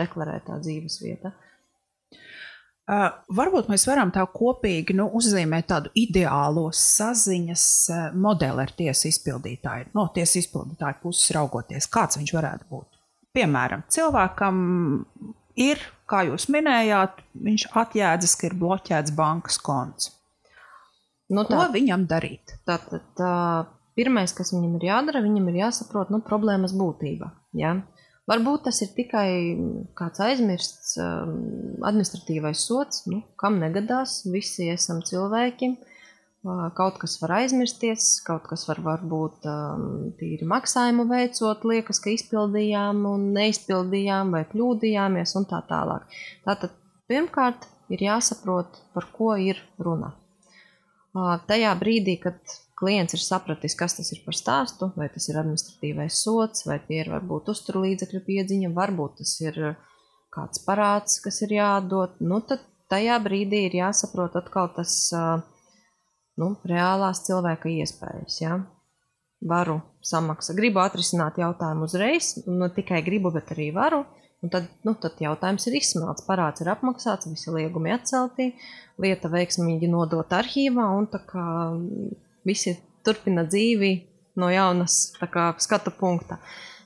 deklarētā 0.00 0.58
dzīves 0.64 0.98
vieta. 1.04 1.32
Uh, 2.82 3.06
varbūt 3.30 3.68
mēs 3.70 3.84
varam 3.86 4.10
tā 4.12 4.24
kopīgi 4.34 4.96
nu, 4.98 5.06
uzzīmēt 5.14 5.68
tādu 5.70 5.92
ideālo 5.96 6.66
saziņas 6.74 7.66
modeli 8.18 8.64
ar 8.64 8.72
tiesu 8.76 9.06
izpildītāju, 9.12 9.92
no 9.94 10.08
tiesu 10.16 10.40
izpildītāju 10.42 10.98
puses 11.04 11.30
raugoties, 11.36 11.86
kāds 11.86 12.18
viņš 12.18 12.34
varētu 12.34 12.66
būt. 12.72 12.91
Piemēram, 13.32 13.84
cilvēkam 13.88 14.56
ir, 15.60 15.80
kā 16.10 16.24
jūs 16.28 16.48
minējāt, 16.52 17.22
viņš 17.46 17.68
atjēdzas, 17.82 18.34
ka 18.36 18.48
ir 18.50 18.56
bloķēts 18.60 19.14
bankas 19.16 19.56
konts. 19.62 20.10
Nu, 21.32 21.46
tā, 21.48 21.56
Ko 21.56 21.70
viņam 21.72 22.04
darīt? 22.10 22.58
Tātad 22.68 23.06
tā, 23.16 23.32
pirmais, 23.96 24.34
kas 24.36 24.52
viņam 24.52 24.76
ir 24.76 24.90
jādara, 24.90 25.24
viņam 25.24 25.48
ir 25.48 25.62
jāsaprot 25.62 26.12
nu, 26.12 26.20
problēmas 26.26 26.74
būtība. 26.76 27.30
Ja? 27.56 27.78
Varbūt 28.28 28.66
tas 28.68 28.82
ir 28.84 28.92
tikai 28.94 29.30
kāds 29.98 30.20
aizmirsts 30.22 30.98
um, 31.00 31.32
administratīvais 31.88 32.60
sots, 32.68 33.06
nu, 33.08 33.22
kam 33.40 33.56
negadās. 33.64 34.20
Visi 34.28 34.68
esam 34.74 35.00
cilvēki. 35.08 35.72
Uh, 35.72 35.91
Kaut 36.42 36.96
kas 36.98 37.20
var 37.22 37.36
aizmirsties, 37.36 38.16
kaut 38.26 38.48
kas 38.50 38.64
var 38.66 38.80
varbūt 38.82 39.44
tīri 40.18 40.46
maksājumu 40.50 41.04
veicot, 41.06 41.62
liekas, 41.70 42.00
ka 42.02 42.10
izpildījām 42.10 43.04
un 43.06 43.28
neizpildījām 43.36 44.32
vai 44.34 44.42
kļūdījāmies 44.50 45.36
un 45.38 45.46
tā 45.52 45.60
tālāk. 45.68 46.08
Tātad 46.42 46.74
pirmkārt 47.06 47.68
ir 47.94 48.02
jāsaprot, 48.08 48.80
par 48.90 49.06
ko 49.14 49.36
ir 49.38 49.60
runa. 49.78 50.10
Tajā 51.46 51.76
brīdī, 51.78 52.16
kad 52.24 52.40
klients 52.82 53.14
ir 53.14 53.22
sapratis, 53.22 53.78
kas 53.78 53.94
tas 54.00 54.10
ir 54.10 54.24
par 54.26 54.34
stāstu, 54.34 54.90
vai 54.98 55.06
tas 55.14 55.28
ir 55.30 55.38
administratīvais 55.38 56.18
sots, 56.24 56.66
vai 56.66 56.80
tie 56.82 57.04
ir 57.04 57.12
varbūt 57.12 57.52
uzturlīdzekļu 57.54 58.24
piedziņa, 58.26 58.72
varbūt 58.74 59.20
tas 59.22 59.36
ir 59.44 59.62
kāds 60.34 60.66
parāds, 60.66 61.20
kas 61.22 61.38
ir 61.46 61.54
jādod, 61.60 62.18
nu 62.18 62.42
tad 62.42 62.66
tajā 62.90 63.22
brīdī 63.22 63.68
ir 63.68 63.78
jāsaprot 63.84 64.34
atkal 64.42 64.72
tas 64.74 64.96
uh, 65.14 65.44
nu, 66.40 66.54
reālās 66.68 67.24
cilvēka 67.26 67.70
iespējas. 67.72 68.38
Ja? 68.42 68.58
Varu 69.42 69.80
samaksāt, 70.06 70.56
gribu 70.58 70.82
atrisināt 70.82 71.40
jautājumu 71.42 71.88
uzreiz, 71.88 72.36
ne 72.46 72.58
nu, 72.60 72.70
tikai 72.72 73.02
gribu, 73.06 73.32
bet 73.34 73.50
arī 73.54 73.72
varu. 73.74 74.04
Un 74.42 74.50
tad, 74.50 74.66
nu, 74.82 74.96
tad 74.98 75.20
jautājums 75.22 75.68
ir 75.70 75.76
izsmelts, 75.78 76.24
parāds 76.26 76.64
ir 76.64 76.70
apmaksāts, 76.72 77.28
visi 77.30 77.52
liegumi 77.54 77.92
atcelti, 77.94 78.48
lieta 79.02 79.30
veiksmīgi 79.30 79.90
nodota 79.90 80.40
arhīvā, 80.42 80.88
un 80.98 81.06
tā 81.10 81.20
kā 81.28 81.44
visi 82.46 82.74
turpina 83.06 83.44
dzīvi 83.46 83.92
no 84.42 84.50
jaunas 84.50 85.12
kā, 85.30 85.52
skatu 85.62 85.92
punkta. 85.94 86.40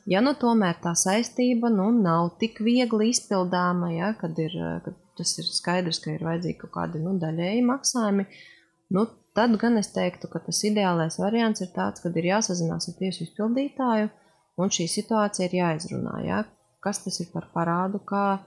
Ja 0.06 0.20
nu 0.22 0.36
tomēr 0.38 0.76
tā 0.84 0.92
saistība 0.98 1.70
nu, 1.72 1.88
nav 1.96 2.36
tik 2.40 2.60
viegli 2.62 3.08
izpildāma, 3.14 3.90
ja, 3.96 4.12
kad, 4.20 4.36
ir, 4.38 4.52
kad 4.84 5.00
tas 5.18 5.32
ir 5.40 5.48
skaidrs, 5.48 6.02
ka 6.04 6.12
ir 6.12 6.26
vajadzīgi 6.28 6.60
kaut 6.60 6.74
kādi 6.76 7.00
nu, 7.02 7.16
daļēji 7.22 7.64
maksājumi, 7.66 8.28
nu, 8.94 9.06
Tad 9.36 9.52
gan 9.60 9.76
es 9.76 9.90
teiktu, 9.92 10.30
ka 10.32 10.40
tas 10.40 10.62
ideālais 10.64 11.18
variants 11.20 11.60
ir 11.60 11.68
tāds, 11.74 12.00
kad 12.00 12.14
ir 12.16 12.30
jāsazinās 12.30 12.88
ar 12.88 12.94
tiesu 12.96 13.26
izpildītāju, 13.26 14.08
un 14.56 14.72
šī 14.72 14.86
situācija 14.88 15.50
ir 15.50 15.56
jāizrunā. 15.58 16.20
Ja? 16.24 16.38
Kas 16.80 17.02
tas 17.04 17.20
ir 17.20 17.28
par 17.34 17.50
parādu? 17.52 18.00
Kā, 18.08 18.38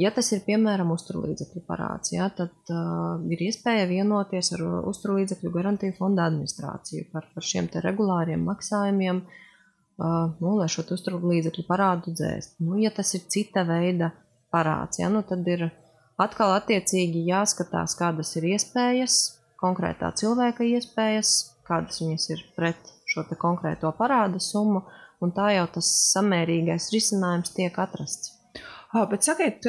ja 0.00 0.12
tas 0.16 0.32
ir 0.32 0.40
piemēram 0.46 0.94
uzturlīdzekļu 0.94 1.64
parāds, 1.68 2.14
ja, 2.14 2.30
tad 2.32 2.72
uh, 2.72 3.20
ir 3.28 3.44
iespēja 3.50 3.90
vienoties 3.92 4.54
ar 4.56 4.64
uzturlīdzekļu 4.88 5.52
garantiju 5.52 5.98
fonda 6.00 6.30
administrāciju 6.30 7.10
par, 7.12 7.28
par 7.34 7.44
šiem 7.44 7.68
regulāriem 7.84 8.48
maksājumiem, 8.48 9.20
uh, 9.28 10.20
nu, 10.40 10.56
lai 10.62 10.72
šo 10.72 10.88
uzturlīdzekļu 10.96 11.68
parādu 11.68 12.16
dzēst. 12.16 12.56
Nu, 12.64 12.80
ja 12.80 12.94
tas 12.94 13.12
ir 13.20 13.28
cita 13.28 13.68
veida 13.68 14.14
parāds, 14.48 15.02
ja, 15.04 15.12
nu, 15.12 15.20
tad 15.28 15.44
ir 15.44 15.68
atkal 16.16 16.56
attiecīgi 16.56 17.28
jāskatās, 17.28 18.00
kādas 18.00 18.32
ir 18.40 18.54
iespējas 18.54 19.26
konkrētā 19.60 20.10
cilvēka 20.18 20.66
iespējas, 20.66 21.34
kādas 21.68 22.02
viņas 22.02 22.28
ir 22.34 22.44
pret 22.56 22.92
šo 23.08 23.24
konkrēto 23.40 23.90
parāda 23.98 24.40
summu, 24.42 24.84
un 25.24 25.32
tā 25.34 25.52
jau 25.56 25.66
tas 25.78 25.88
samērīgais 26.12 26.92
risinājums 26.94 27.54
tiek 27.56 27.74
atrasts. 27.80 28.36
Oh, 28.94 29.04
bet 29.10 29.26
sakiet, 29.26 29.66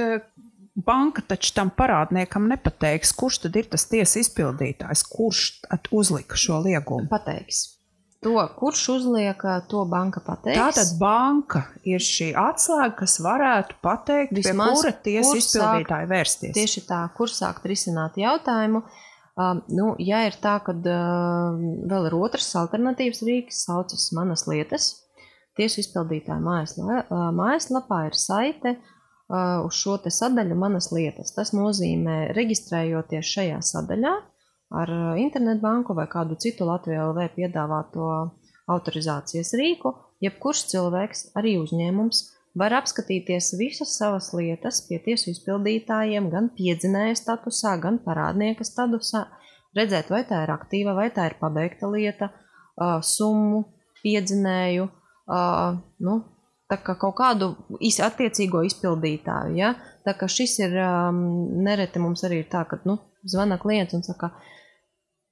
banka 0.75 1.23
taču 1.25 1.55
tam 1.57 1.71
parādniekam 1.75 2.47
nepateiks, 2.51 3.11
kurš 3.17 3.43
tad 3.47 3.57
ir 3.59 3.67
tas 3.71 3.87
tiesas 3.89 4.21
izpildītājs, 4.27 5.03
kurš 5.09 5.43
uzlika 5.95 6.39
šo 6.39 6.61
liegumu. 6.67 7.09
Pateiks. 7.11 7.65
To, 8.23 8.35
kurš 8.59 8.81
uzliek, 8.97 9.43
to 9.71 9.85
banka 9.87 10.19
pateiks. 10.23 10.59
Tātad 10.59 10.89
banka 10.99 11.61
ir 11.87 12.03
šī 12.03 12.33
atslēga, 12.35 12.91
kas 12.99 13.15
varētu 13.23 13.77
pateikt, 13.83 14.33
Vismaz, 14.35 14.81
pie 14.81 14.81
kura 14.81 14.95
tiesa 15.05 15.35
izpildītāja 15.39 16.09
vērsties. 16.11 16.55
Tieši 16.57 16.83
tā, 16.89 17.05
kur 17.15 17.31
sākt 17.31 17.67
risināt 17.71 18.19
jautājumu. 18.19 18.83
Uh, 18.83 19.05
Uh, 19.39 19.61
nu, 19.71 19.93
ja 20.03 20.25
ir 20.27 20.35
tā, 20.43 20.57
ka 20.65 20.73
uh, 20.75 21.59
vēl 21.87 22.09
ir 22.09 22.15
otrs 22.17 22.49
alternatīvs 22.59 23.21
rīks, 23.23 23.61
saucas 23.69 24.09
manas 24.17 24.43
lietas, 24.51 24.89
tiesu 25.55 25.79
izpildītāja 25.79 26.41
mājaslapā, 26.43 26.97
uh, 27.05 27.29
mājaslapā 27.37 28.01
ir 28.09 28.17
saite 28.19 28.73
uh, 28.75 29.63
uz 29.63 29.79
šo 29.79 29.95
sadaļu 30.11 30.57
manas 30.59 30.89
lietas. 30.91 31.31
Tas 31.37 31.53
nozīmē, 31.55 32.33
reģistrējoties 32.35 33.31
šajā 33.37 33.61
sadaļā 33.69 34.11
ar 34.75 34.91
internetbanku 35.17 35.95
vai 35.97 36.05
kādu 36.11 36.35
citu 36.37 36.67
Latviju 36.67 37.07
LV 37.07 37.31
piedāvāto 37.37 38.09
autorizācijas 38.69 39.55
rīku, 39.57 39.95
jebkurš 40.21 40.67
cilvēks, 40.73 41.23
arī 41.39 41.55
uzņēmums, 41.63 42.21
var 42.57 42.73
apskatīties 42.79 43.53
visas 43.59 43.95
savas 43.97 44.31
lietas 44.33 44.81
pie 44.87 44.99
tiesu 45.03 45.31
izpildītājiem, 45.33 46.29
gan 46.33 46.49
piedzinēja 46.57 47.17
statusā, 47.19 47.75
gan 47.81 47.99
parādnieka 48.05 48.65
statusā, 48.67 49.25
redzēt, 49.77 50.09
vai 50.09 50.23
tā 50.27 50.43
ir 50.45 50.53
aktīva, 50.53 50.95
vai 50.97 51.09
tā 51.13 51.29
ir 51.29 51.37
pabeigta 51.41 51.89
lieta, 51.91 52.31
summu, 53.05 53.63
piedzinēju, 54.03 54.89
nu, 56.05 56.19
tā 56.69 56.77
kā 56.85 56.95
kaut 57.01 57.17
kādu 57.19 57.51
attiecīgo 58.05 58.63
izpildītāju. 58.67 59.57
Ja? 59.59 59.73
Tā 60.05 60.15
kā 60.17 60.29
šis 60.31 60.59
ir 60.63 60.75
nereti 61.65 62.01
mums 62.01 62.23
arī 62.27 62.43
tā, 62.49 62.63
ka 62.69 62.79
nu, 62.87 62.99
zvana 63.27 63.59
klients 63.61 63.97
un 63.97 64.05
saka, 64.05 64.31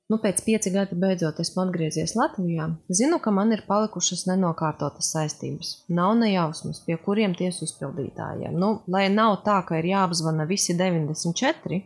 Nu, 0.08 0.16
pēc 0.24 0.38
pieci 0.46 0.72
gadi 0.72 0.96
beidzot 0.96 1.42
esmu 1.44 1.66
atgriezies 1.66 2.14
Latvijā. 2.16 2.70
Zinu, 3.00 3.18
ka 3.24 3.32
man 3.36 3.52
ir 3.52 3.66
palikušas 3.68 4.22
nenokārtotas 4.30 5.10
saistības. 5.12 5.72
Nav 5.98 6.14
nejausmas, 6.22 6.80
pie 6.86 6.96
kuriem 7.04 7.36
tiesu 7.36 7.66
izpildītājiem. 7.68 8.56
Nu, 8.56 8.70
lai 8.88 9.10
nav 9.12 9.42
tā, 9.44 9.58
ka 9.68 9.82
ir 9.82 9.90
jāapzvana 9.90 10.48
visi 10.48 10.78
94, 10.80 11.82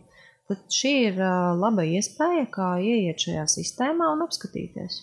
tad 0.51 0.61
šī 0.77 0.93
ir 1.07 1.17
laba 1.63 1.87
iespēja, 1.97 2.45
kā 2.53 2.75
ieiet 2.85 3.25
šajā 3.25 3.47
sistēmā 3.55 4.13
un 4.13 4.21
apskatīties. 4.27 5.01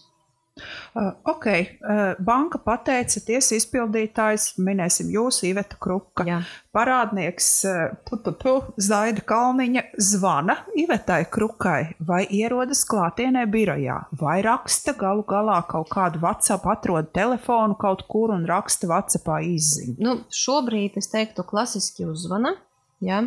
Uh, 0.58 1.10
ok, 1.30 1.46
uh, 1.48 2.02
banka 2.24 2.60
pateica, 2.62 3.20
tiesa 3.24 3.56
izpildītājs, 3.58 4.52
minēsim 4.62 5.10
jūs, 5.14 5.42
Iveta 5.48 5.78
Kruka. 5.80 6.26
Jā. 6.28 6.40
Parādnieks 6.74 7.48
uh, 7.68 7.80
pu, 8.06 8.20
pu, 8.24 8.34
pu, 8.38 8.54
Zaida 8.82 9.24
Kalniņa 9.28 9.84
zvana 10.10 10.58
Ivetai 10.78 11.24
Krukai 11.32 11.94
vai 11.98 12.22
ierodas 12.24 12.84
klātienē 12.88 13.46
birojā, 13.50 14.00
vai 14.20 14.38
raksta 14.46 14.94
galu 14.98 15.26
galā 15.28 15.60
kaut 15.70 15.90
kādu 15.92 16.22
WhatsApp, 16.24 16.66
atrod 16.70 17.12
telefonu 17.16 17.78
kaut 17.80 18.06
kur 18.10 18.34
un 18.36 18.46
raksta 18.48 18.90
WhatsAppā 18.90 19.42
izziņu. 19.54 19.98
Nu, 20.02 20.18
šobrīd 20.32 20.98
es 21.00 21.10
teiktu 21.12 21.46
klasiski 21.46 22.08
uzvana. 22.08 22.56
Ja? 23.04 23.22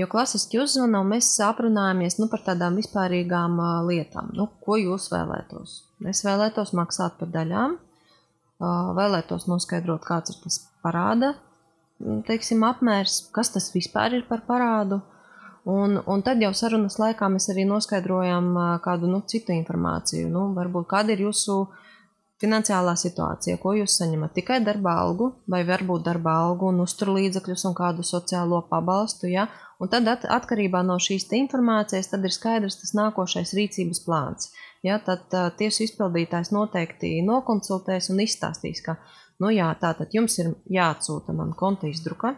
Jo 0.00 0.08
klasiski 0.10 0.62
uzzvanām, 0.62 1.12
mēs 1.12 1.28
aprunājamies 1.44 2.16
nu, 2.22 2.30
par 2.32 2.44
tādām 2.46 2.78
vispārīgām 2.80 3.60
uh, 3.60 3.76
lietām. 3.90 4.32
Nu, 4.38 4.48
ko 4.64 4.78
jūs 4.80 5.10
vēlētos? 5.12 5.76
Es 6.08 6.24
vēlētos 6.24 6.72
maksāt 6.78 7.20
par 7.20 7.30
daļām, 7.36 7.76
uh, 7.76 8.90
vēlētos 8.96 9.46
noskaidrot, 9.50 10.06
kāds 10.08 10.32
ir 10.32 10.42
tas 10.46 10.62
parāda 10.80 11.34
teiksim, 12.26 12.64
apmērs, 12.64 13.26
kas 13.34 13.52
tas 13.54 13.70
vispār 13.74 14.16
ir 14.18 14.26
par 14.28 14.44
parādu. 14.48 15.00
Un, 15.68 15.98
un 16.08 16.22
tad 16.24 16.40
jau 16.40 16.52
sarunas 16.56 16.96
laikā 17.00 17.28
mēs 17.28 17.50
arī 17.52 17.66
noskaidrojam 17.68 18.54
kādu 18.84 19.10
nu, 19.10 19.20
citu 19.28 19.52
informāciju. 19.52 20.30
Nu, 20.32 20.48
varbūt 20.56 20.88
kāda 20.88 21.12
ir 21.12 21.26
jūsu 21.26 21.58
finansiālā 22.40 22.94
situācija, 22.96 23.58
ko 23.60 23.74
jūs 23.76 23.98
saņemat 24.00 24.32
tikai 24.38 24.62
darba 24.64 24.96
algu, 25.02 25.34
vai 25.52 25.60
varbūt 25.68 26.06
darba 26.06 26.38
algu 26.46 26.70
un 26.72 26.80
uzturlīdzekļus 26.86 27.66
un 27.68 27.76
kādu 27.76 28.06
sociālo 28.06 28.62
pabalstu. 28.70 29.28
Ja? 29.28 29.50
Un 29.80 29.88
tad 29.88 30.08
at, 30.12 30.26
atkarībā 30.28 30.82
no 30.84 30.98
šīs 31.00 31.24
informācijas 31.38 32.10
ir 32.12 32.34
skaidrs 32.34 32.76
tas 32.82 32.92
nākošais 32.98 33.54
rīcības 33.56 34.02
plāns. 34.04 34.50
Ja, 34.84 34.98
tad 35.04 35.32
uh, 35.32 35.48
tiesu 35.56 35.86
izpildītājs 35.86 36.52
noteikti 36.52 37.14
nokonsultēs 37.24 38.10
un 38.12 38.20
izstāstīs, 38.24 38.82
ka, 38.84 38.98
nu 39.40 39.52
jā, 39.52 39.68
tātad 39.80 40.12
jums 40.16 40.36
ir 40.40 40.52
jāatsūta 40.68 41.32
man 41.36 41.54
konta 41.56 41.88
izdruka. 41.88 42.34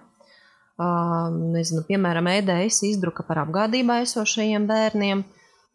Uh, 0.79 1.35
nezinu, 1.55 1.83
piemēram, 1.87 2.31
ēdējas 2.31 2.81
izdruka 2.89 3.27
par 3.27 3.43
apgādībā 3.45 4.01
esošajiem 4.07 4.67
bērniem. 4.71 5.25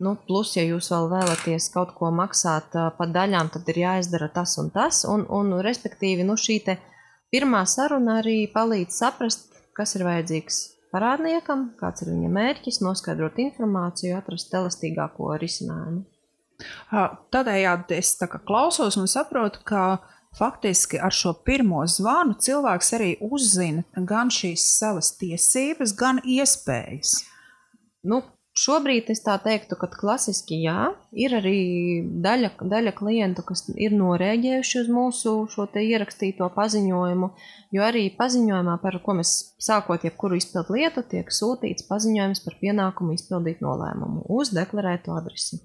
Nu, 0.03 0.13
plus, 0.27 0.53
ja 0.56 0.63
jūs 0.63 0.91
vēl 0.93 1.10
vēlaties 1.12 1.69
kaut 1.73 1.91
ko 1.99 2.13
maksāt 2.15 2.75
uh, 2.80 2.89
pa 2.95 3.10
daļām, 3.12 3.51
tad 3.51 3.67
ir 3.73 3.82
jāizdara 3.84 4.32
tas 4.32 4.56
un 4.62 4.71
tas. 4.71 5.03
Un, 5.10 5.27
un 5.27 5.60
respektīvi, 5.67 6.23
nu, 6.27 6.39
šī 6.39 6.62
pirmā 7.32 7.65
saruna 7.67 8.21
arī 8.21 8.39
palīdz 8.56 9.03
saprast, 9.03 9.49
kas 9.75 9.95
ir 9.99 10.08
vajadzīgs 10.08 10.77
parādniekam, 10.93 11.71
kāds 11.80 12.04
ir 12.06 12.13
viņa 12.13 12.30
mērķis, 12.34 12.82
noskaidrot 12.86 13.39
informāciju, 13.43 14.17
atrast 14.17 14.54
elastīgāko 14.58 15.34
risinājumu. 15.41 16.06
Tādējādi 17.34 17.97
es 18.00 18.15
tā 18.17 18.30
klausos 18.34 18.97
un 18.97 19.10
saprotu, 19.10 19.62
ka 19.67 20.00
faktiski 20.38 21.00
ar 21.02 21.13
šo 21.13 21.34
pirmo 21.45 21.84
zvanu 21.89 22.38
cilvēks 22.41 22.93
arī 22.97 23.12
uzzina 23.23 23.84
gan 24.10 24.32
šīs 24.34 24.65
savas 24.78 25.13
tiesības, 25.19 25.93
gan 25.97 26.21
iespējas. 26.26 27.19
Nu, 28.08 28.21
Šobrīd 28.58 29.12
es 29.13 29.20
tā 29.22 29.36
teiktu, 29.38 29.76
ka 29.78 29.86
klasiski 29.91 30.58
jā, 30.63 30.88
ir 31.13 31.36
arī 31.38 31.58
daļa, 32.26 32.50
daļa 32.72 32.93
klientu, 32.98 33.43
kas 33.46 33.67
ir 33.78 33.93
norēģējuši 33.93 34.80
uz 34.82 34.88
mūsu 34.89 35.34
ierakstīto 35.78 36.48
paziņojumu, 36.56 37.30
jo 37.78 37.84
arī 37.86 38.08
paziņojumā, 38.17 38.80
par 38.82 38.98
ko 39.04 39.13
mēs 39.20 39.34
sākot 39.62 40.08
jebkuru 40.08 40.39
izpildu 40.41 40.74
lietu, 40.74 41.04
tiek 41.06 41.30
sūtīts 41.30 41.86
paziņojums 41.86 42.41
par 42.48 42.58
pienākumu 42.63 43.13
izpildīt 43.13 43.62
nolēmumu 43.62 44.26
uz 44.39 44.50
deklarēto 44.58 45.13
adresi. 45.20 45.62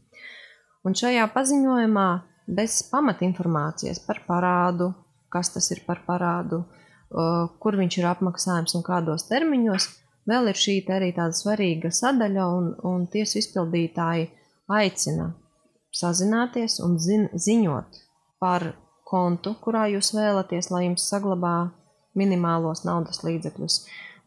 Un 0.85 0.99
šajā 0.99 1.25
paziņojumā 1.33 2.07
bez 2.53 2.83
pamatinformācijas 2.93 4.03
par 4.05 4.21
parādu, 4.29 4.93
kas 5.33 5.55
tas 5.55 5.71
ir 5.73 5.81
par 5.89 6.05
parādu, 6.05 6.61
kur 7.63 7.81
viņš 7.81 7.99
ir 8.03 8.13
apmaksājums 8.13 8.77
un 8.77 8.85
kādos 8.85 9.31
termiņos, 9.33 9.89
Vēl 10.29 10.53
ir 10.53 10.59
šī 10.59 10.77
arī 10.95 11.11
tāda 11.17 11.35
svarīga 11.35 11.91
sadaļa, 11.91 12.47
un, 12.59 12.69
un 12.87 13.07
tiesu 13.11 13.41
izpildītāji 13.41 14.29
aicina 14.71 15.33
sazināties 15.93 16.79
un 16.85 16.97
zin, 17.03 17.29
ziņot 17.35 17.99
par 18.43 18.73
kontu, 19.09 19.57
kurā 19.61 19.89
jūs 19.93 20.13
vēlaties, 20.17 20.71
lai 20.73 20.87
jums 20.87 21.09
saglabā 21.11 21.57
minimālos 22.19 22.85
naudas 22.87 23.23
līdzekļus, 23.27 23.81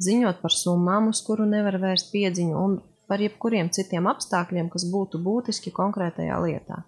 ziņot 0.06 0.42
par 0.44 0.54
summām, 0.54 1.10
uz 1.14 1.22
kuru 1.26 1.48
nevar 1.50 1.80
vērst 1.82 2.12
piedziņu, 2.14 2.60
un 2.60 2.78
par 3.10 3.22
jebkuriem 3.22 3.72
citiem 3.74 4.10
apstākļiem, 4.10 4.70
kas 4.74 4.88
būtu 4.92 5.22
būtiski 5.24 5.74
konkrētajā 5.74 6.38
lietā. 6.44 6.84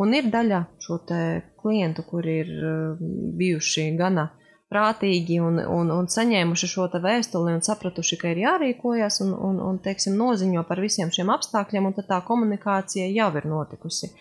Un 0.00 0.14
ir 0.16 0.30
daļa 0.32 0.62
šo 0.80 1.00
klientu, 1.60 2.06
kuri 2.08 2.36
ir 2.40 2.52
eh, 2.56 3.00
bijuši 3.40 3.90
gana 3.98 4.30
prātīgi 4.70 5.40
un, 5.42 5.58
un, 5.58 5.90
un 5.90 6.08
saņēmuši 6.10 6.70
šo 6.70 6.86
vēstuli 7.02 7.56
un 7.56 7.64
sapratuši, 7.66 8.18
ka 8.20 8.30
ir 8.30 8.42
jārīkojas 8.44 9.20
un, 9.24 9.34
un, 9.34 9.60
un 9.66 9.78
teiksim, 9.82 10.16
noziņo 10.18 10.62
par 10.68 10.82
visiem 10.82 11.10
šiem 11.10 11.32
apstākļiem, 11.34 11.90
un 11.90 11.96
tad 11.98 12.08
tā 12.12 12.20
komunikācija 12.26 13.08
jau 13.10 13.30
ir 13.40 13.48
notikusi. 13.50 14.12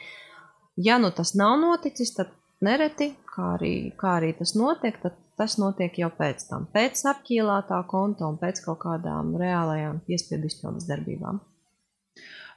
Ja 0.79 0.97
nu 0.97 1.12
tas 1.12 1.35
nav 1.38 1.57
noticis, 1.62 2.15
tad 2.17 2.33
nereti, 2.65 3.12
kā 3.29 3.55
arī, 3.57 3.73
kā 3.99 4.17
arī 4.19 4.33
tas 4.39 4.55
notiek, 4.57 4.97
tad 5.03 5.17
tas 5.39 5.55
notiek 5.62 5.95
jau 6.01 6.09
pēc 6.12 6.49
tam, 6.49 6.65
pēc 6.73 7.05
apķīlātā 7.13 7.79
konta 7.88 8.27
un 8.27 8.39
pēc 8.41 8.59
kaut 8.65 8.81
kādām 8.81 9.38
reālajām 9.39 10.01
piespiedu 10.07 10.49
izpildes 10.49 10.89
darbībām. 10.89 11.39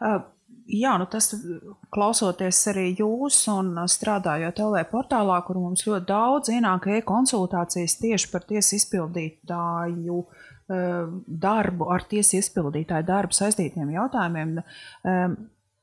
Uh 0.02 0.24
jā, 0.66 0.94
nu 1.01 1.07
tas 1.11 1.31
klausoties 1.92 2.61
arī 2.72 2.88
jūs 2.98 3.38
un 3.53 3.75
strādājot 3.90 4.61
LV 4.62 4.85
portālā, 4.92 5.38
kur 5.46 5.61
mums 5.61 5.87
ļoti 5.87 6.09
daudz 6.09 6.53
ienāk 6.53 6.88
e-konsultācijas 6.98 7.98
tieši 8.03 8.31
par 8.33 8.46
tiesu 8.48 8.77
izpildītāju 8.79 10.20
eh, 10.22 11.01
darbu, 11.46 11.88
ar 11.94 12.07
tiesu 12.11 12.38
izpildītāju 12.40 13.09
darbu 13.09 13.38
saistītiem 13.38 13.96
jautājumiem. 13.96 14.61
Eh, 14.62 15.27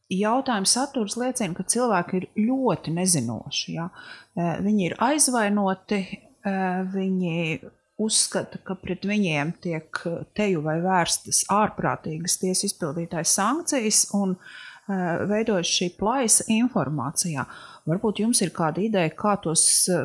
Jautājuma 0.10 0.66
saturs 0.66 1.14
liecina, 1.22 1.54
ka 1.54 1.62
cilvēki 1.70 2.16
ir 2.18 2.24
ļoti 2.48 2.96
nezinoši. 2.96 3.76
Ja? 3.76 3.92
Eh, 4.34 4.56
viņi 4.66 4.88
ir 4.88 4.96
aizvainoti, 5.06 6.00
viņi 6.40 7.60
uzskata, 8.00 8.58
ka 8.66 8.74
pret 8.80 9.04
viņiem 9.06 9.52
tiek 9.62 10.00
teju 10.34 10.64
vai 10.66 10.78
vērstas 10.82 11.44
ārprātīgas 11.52 12.40
tiesas 12.42 12.72
izpildītājas 12.72 13.34
sankcijas, 13.36 14.00
un 14.18 14.32
uh, 14.34 14.54
veidojas 14.90 15.70
šī 15.70 15.92
plaisa 16.00 16.46
informācijā. 16.54 17.46
Varbūt 17.90 18.22
jums 18.22 18.42
ir 18.44 18.52
kāda 18.54 18.82
ideja, 18.84 19.10
kā 19.18 19.36
tos 19.42 19.64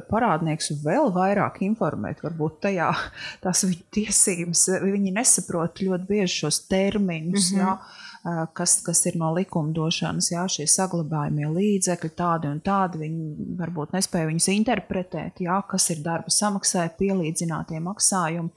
parādnieks 0.09 0.71
vēl 0.85 1.11
vairāk 1.15 1.61
informēt, 1.67 2.23
varbūt 2.25 2.61
tajā 2.69 2.91
tās 3.45 3.65
viņa 3.67 3.85
tiesības, 3.97 4.67
viņi 4.85 5.15
nesaprot 5.19 5.85
ļoti 5.85 6.09
bieži 6.09 6.45
šos 6.45 6.65
terminus. 6.71 7.51
Mm 7.53 7.59
-hmm. 7.59 7.65
jā, 7.65 8.45
kas, 8.57 8.79
kas 8.87 9.05
ir 9.07 9.19
no 9.21 9.33
likumdošanas, 9.37 10.31
jā, 10.33 10.47
šie 10.49 10.67
saglabājumie 10.71 11.51
līdzekļi, 11.51 12.11
tādi 12.17 12.49
un 12.49 12.61
tādi. 12.65 13.03
Viņi 13.05 13.51
varbūt 13.59 13.93
nespēja 13.97 14.31
viņus 14.31 14.49
interpretēt, 14.55 15.45
jā, 15.45 15.61
kas 15.69 15.91
ir 15.91 16.01
darba 16.05 16.33
samaksai, 16.33 16.89
pielīdzinātie 16.99 17.81
maksājumi. 17.85 18.51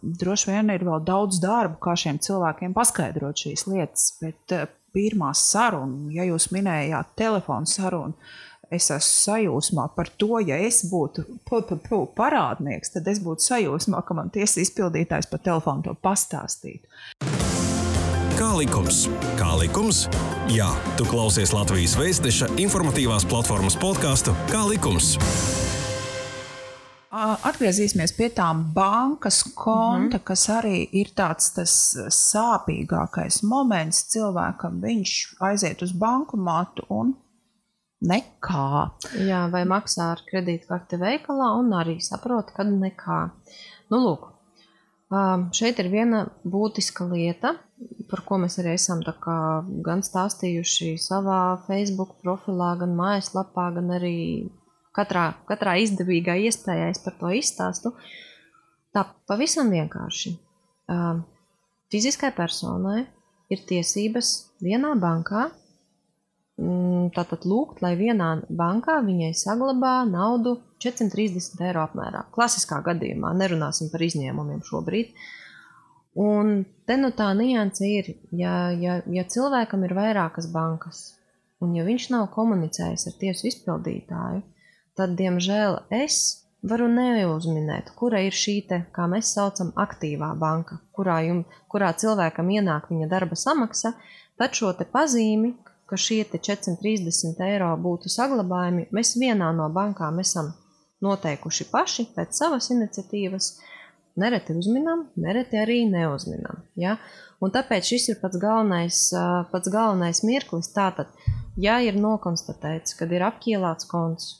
Droši 0.00 0.50
vien 0.50 0.70
ir 0.72 0.84
vēl 0.84 1.04
daudz 1.04 1.40
darbu, 1.40 1.76
kā 1.84 1.92
šiem 1.96 2.18
cilvēkiem 2.24 2.72
paskaidrot 2.72 3.36
šīs 3.36 3.66
lietas, 3.68 4.14
bet 4.22 4.54
pirmā 4.94 5.32
saruna, 5.36 6.12
ja 6.14 6.26
jūs 6.28 6.50
minējāt 6.54 7.14
telefonu 7.18 7.68
sarunu, 7.68 8.16
es 8.70 8.90
esmu 8.92 9.00
sajūsmā 9.00 9.88
par 9.96 10.10
to, 10.20 10.38
ja 10.44 10.58
es 10.60 10.82
būtu 10.90 11.24
parādnieks, 12.16 12.92
tad 12.96 13.08
es 13.08 13.22
būtu 13.24 13.46
sajūsmā, 13.48 14.02
ka 14.04 14.16
man 14.18 14.32
tiesas 14.34 14.60
izpildītājs 14.66 15.30
pa 15.30 15.40
telefonu 15.40 15.88
to 15.88 15.96
pastāstītu. 16.04 16.84
Kā 18.38 18.52
likums? 18.54 19.08
Kā 19.40 19.50
likums? 19.58 20.04
Jā, 20.52 20.68
tu 20.94 21.08
klausies 21.08 21.50
Latvijas 21.56 21.96
Vēstneša 21.98 22.52
informatīvās 22.62 23.26
platformas 23.26 23.74
podkāstu 23.80 24.36
Kā 24.52 24.62
likums? 24.68 25.16
Atgriezīsimies 27.08 28.12
pie 28.12 28.28
tām 28.36 28.66
bankas 28.74 29.42
konta, 29.56 30.18
mm 30.18 30.20
-hmm. 30.20 30.24
kas 30.24 30.48
arī 30.48 30.88
ir 30.92 31.08
tāds 31.16 31.54
sāpīgākais 32.16 33.42
moments 33.42 34.02
cilvēkam. 34.12 34.80
Viņš 34.82 35.36
aiziet 35.40 35.82
uz 35.82 35.92
bankomātu 35.92 36.84
un 36.88 37.14
nekā. 38.00 38.90
Jā, 39.26 39.48
vai 39.50 39.64
maksā 39.64 40.12
ar 40.12 40.20
kredītkarti 40.30 40.98
veikalā 41.00 41.58
un 41.58 41.72
arī 41.72 41.98
saprot, 42.00 42.52
ka 42.54 42.62
nekā. 42.64 43.30
Nu, 43.90 43.96
lūk, 44.04 44.28
šeit 45.56 45.78
ir 45.78 45.88
viena 45.88 46.26
būtiska 46.44 47.08
lieta, 47.08 47.54
par 48.10 48.20
ko 48.26 48.38
mēs 48.38 48.58
arī 48.58 48.74
esam 48.74 49.00
gan 49.84 50.02
stāstījuši 50.02 50.98
savā 50.98 51.58
Facebook 51.66 52.20
profilā, 52.22 52.76
gan 52.78 52.94
mājaslapā, 52.96 53.74
gan 53.74 53.90
arī 53.90 54.50
katrā, 54.98 55.28
katrā 55.48 55.78
izdevīgā 55.84 56.36
iespējā 56.48 56.90
es 56.92 57.02
par 57.04 57.16
to 57.20 57.30
izstāstu. 57.38 57.94
Tā 58.94 59.04
pavisam 59.30 59.70
vienkārši. 59.72 60.34
Fiziskai 61.92 62.32
personai 62.36 63.06
ir 63.52 63.64
tiesības 63.68 64.32
vienā 64.64 64.92
bankā 65.00 65.48
mm, 66.58 67.10
tātad 67.16 67.46
lūgt, 67.48 67.82
lai 67.84 67.94
vienā 67.98 68.30
bankā 68.48 68.98
viņai 69.06 69.32
saglabā 69.38 70.02
naudu 70.08 70.58
430 70.82 71.62
eiro 71.68 71.84
apmērā. 71.86 72.26
Klasiskā 72.34 72.80
gadījumā 72.86 73.32
nerunāsim 73.38 73.92
par 73.92 74.04
izņēmumiem 74.04 74.62
šobrīd. 74.66 75.14
Un 76.18 76.64
te 76.88 76.96
nu 76.98 77.12
tā 77.14 77.30
nianse 77.38 77.86
ir, 77.86 78.12
ja, 78.34 78.70
ja, 78.74 78.98
ja 79.06 79.24
cilvēkam 79.28 79.84
ir 79.86 79.94
vairākas 79.94 80.48
bankas, 80.50 81.02
un 81.62 81.76
ja 81.76 81.84
viņš 81.86 82.08
nav 82.14 82.30
komunicējis 82.34 83.06
ar 83.10 83.18
tiesu 83.20 83.46
izpildītāju, 83.52 84.42
tad, 84.98 85.14
diemžēl, 85.18 85.78
es 85.94 86.18
varu 86.66 86.88
neuzminēt, 86.90 87.92
kura 87.98 88.20
ir 88.26 88.34
šī, 88.34 88.56
te, 88.68 88.80
kā 88.94 89.06
mēs 89.10 89.30
saucam, 89.36 89.70
aktīvā 89.78 90.32
banka, 90.38 90.80
kurā, 90.96 91.20
jum, 91.28 91.44
kurā 91.70 91.92
cilvēkam 91.94 92.50
ienāk 92.58 92.90
viņa 92.90 93.08
darba 93.10 93.38
samaksa, 93.38 93.94
tad 94.38 94.58
šo 94.58 94.74
pazīmi, 94.92 95.54
ka 95.88 95.96
šie 95.96 96.24
430 96.28 97.38
eiro 97.46 97.70
būtu 97.80 98.10
saglabājami, 98.12 98.88
mēs 98.92 99.14
vienā 99.16 99.52
no 99.56 99.68
bankām 99.72 100.18
esam 100.20 100.52
noteikuši 101.04 101.68
paši 101.70 102.08
pēc 102.16 102.42
savas 102.42 102.70
iniciatīvas. 102.74 103.54
Nereti 104.18 104.56
uzminam, 104.58 105.06
nereti 105.14 105.60
arī 105.62 105.84
neuzminam. 105.86 106.64
Ja? 106.76 106.96
Un 107.38 107.52
tāpēc 107.54 107.86
šis 107.86 108.08
ir 108.10 108.18
pats 108.18 108.40
galvenais, 108.42 109.04
pats 109.52 109.70
galvenais 109.70 110.24
mirklis. 110.26 110.72
Tātad, 110.74 111.12
ja 111.56 111.78
ir 111.86 111.96
nokonstatēts, 112.02 112.96
ka 112.98 113.06
ir 113.14 113.22
apķīlāts 113.28 113.86
konts, 113.88 114.32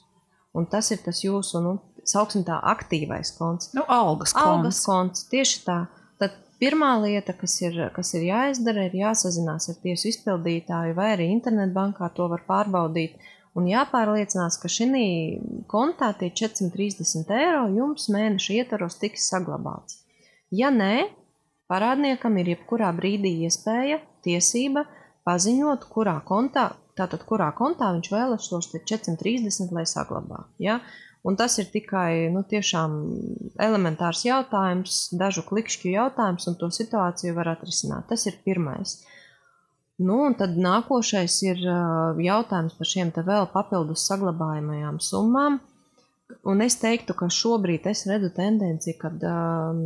un 0.59 0.67
tas 0.71 0.91
ir 0.95 1.01
tas 1.05 1.23
jūsu 1.25 1.63
nu, 1.65 1.77
sauksim 2.09 2.45
tā, 2.47 2.59
aktīvais 2.73 3.33
konts. 3.39 3.73
Nu, 3.77 3.85
algas 3.89 4.35
konts. 4.35 4.51
Algas 4.51 4.83
konts, 4.87 5.25
tieši 5.33 5.63
tā. 5.67 5.79
Tad 6.21 6.37
pirmā 6.63 6.95
lieta, 7.05 7.35
kas 7.37 7.59
ir, 7.63 7.79
kas 7.95 8.13
ir 8.19 8.29
jāizdara, 8.29 8.89
ir 8.89 8.99
jāsazinās 9.03 9.71
ar 9.73 9.81
tiesu 9.83 10.11
izpildītāju 10.13 10.97
vai 10.99 11.13
arī 11.17 11.29
internetbankā 11.35 12.11
to 12.17 12.29
var 12.33 12.45
pārbaudīt. 12.49 13.19
Un 13.59 13.67
jāpārliecinās, 13.67 14.59
ka 14.63 14.71
šī 14.71 15.05
kontā 15.71 16.13
tie 16.19 16.29
430 16.31 17.33
eiro 17.35 17.65
jums 17.75 18.07
mēneša 18.15 18.61
ietvaros 18.61 18.99
tiks 19.01 19.25
saglabāts. 19.33 20.05
Ja 20.55 20.71
nē, 20.71 21.09
parādniekam 21.69 22.39
ir 22.39 22.55
jebkurā 22.55 22.93
brīdī 22.97 23.35
iespēja, 23.49 23.99
tiesība 24.25 24.85
paziņot, 25.27 25.89
kurā 25.93 26.21
kontā, 26.29 26.71
tātad 26.99 27.25
kurā 27.29 27.49
kontā 27.57 27.93
viņš 27.97 28.11
vēlas 28.13 28.49
tos 28.51 28.71
430, 28.75 29.73
lai 29.75 29.87
saglabā. 29.89 30.45
Ja? 30.63 30.81
Un 31.27 31.37
tas 31.37 31.59
ir 31.59 31.67
tikai 31.73 32.31
nu, 32.33 32.45
elementārs 33.59 34.25
jautājums, 34.27 35.09
dažu 35.19 35.43
klikšķu 35.49 35.93
jautājums, 35.93 36.47
un 36.51 36.59
to 36.61 36.71
situāciju 36.73 37.35
var 37.37 37.55
atrisināt. 37.57 38.07
Tas 38.11 38.27
ir 38.31 38.39
pirmais. 38.47 39.01
Nu, 39.99 40.21
un 40.29 40.37
tad 40.39 40.55
nākošais 40.55 41.41
ir 41.43 41.65
jautājums 42.23 42.77
par 42.79 42.87
šiem 42.87 43.11
vēl 43.17 43.49
papildus 43.51 44.07
saglabājamajām 44.07 45.03
summām. 45.03 45.59
Un 46.45 46.61
es 46.61 46.77
teiktu, 46.79 47.17
ka 47.17 47.31
šobrīd 47.33 47.87
es 47.89 48.05
redzu 48.07 48.29
tendenci, 48.37 48.93
ka 49.01 49.11
um, 49.11 49.79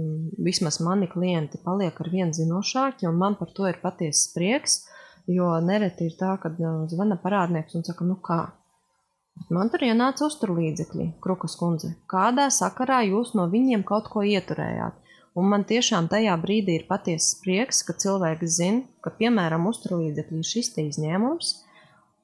vismaz 0.42 0.80
mani 0.82 1.06
klienti 1.10 1.60
paliek 1.62 2.00
ar 2.02 2.10
vien 2.10 2.32
zinošāki, 2.34 3.06
un 3.08 3.20
man 3.20 3.38
par 3.38 3.52
to 3.56 3.68
ir 3.70 3.78
patiesas 3.82 4.26
prieks. 4.34 4.82
Jo 5.30 5.52
nereti 5.62 6.08
ir 6.10 6.18
tā, 6.18 6.34
ka 6.42 6.50
uh, 6.50 6.82
zvana 6.90 7.18
parādnieks 7.20 7.78
un 7.78 7.86
saka, 7.86 8.06
nu 8.08 8.16
kā, 8.24 8.40
Man 9.52 9.70
tur 9.72 9.82
ienāca 9.86 10.26
uzturlīdzekļi, 10.28 11.06
Krukas 11.24 11.54
kundze. 11.60 11.92
Kādā 12.12 12.46
sakarā 12.52 13.00
jūs 13.08 13.32
no 13.38 13.46
viņiem 13.52 13.84
kaut 13.88 14.10
ko 14.12 14.24
ieturējāt? 14.28 14.98
Un 15.36 15.48
man 15.48 15.64
tiešām 15.68 16.08
tajā 16.12 16.34
brīdī 16.40 16.76
ir 16.78 16.86
patiesas 16.88 17.38
prieks, 17.40 17.80
ka 17.88 17.96
cilvēki 18.04 18.48
zina, 18.56 18.82
ka, 19.04 19.14
piemēram, 19.16 19.64
uzturlīdzekļi 19.70 20.40
ir 20.42 20.48
šis 20.48 20.72
izņēmums. 20.84 21.52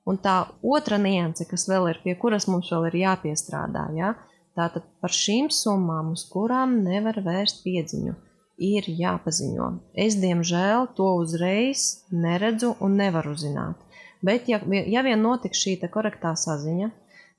Un 0.09 0.21
tā 0.25 0.37
otra 0.77 1.01
nianse, 1.01 1.49
kas 1.49 1.67
vēl 1.69 1.89
ir, 1.93 2.01
pie 2.05 2.15
kuras 2.21 2.49
mums 2.49 2.69
vēl 2.73 2.91
ir 2.91 3.01
jāpiestrādā, 3.05 3.89
ja? 3.97 4.15
tātad 4.59 4.85
par 5.01 5.13
šīm 5.15 5.49
summām, 5.55 6.13
uz 6.17 6.25
kurām 6.29 6.81
nevar 6.85 7.21
vērst 7.25 7.61
piedziņu, 7.65 8.15
ir 8.59 8.89
jāpaziņo. 8.91 9.69
Es, 9.95 10.19
diemžēl, 10.21 10.91
to 10.99 11.09
uzreiz 11.23 12.05
neredzu 12.11 12.75
un 12.85 12.99
nevaru 12.99 13.37
zināt. 13.39 13.79
Bet, 14.25 14.49
ja, 14.51 14.59
ja 14.67 15.05
vien 15.07 15.23
notiks 15.23 15.61
šī 15.63 15.79
korektā 15.95 16.35
saziņa, 16.35 16.91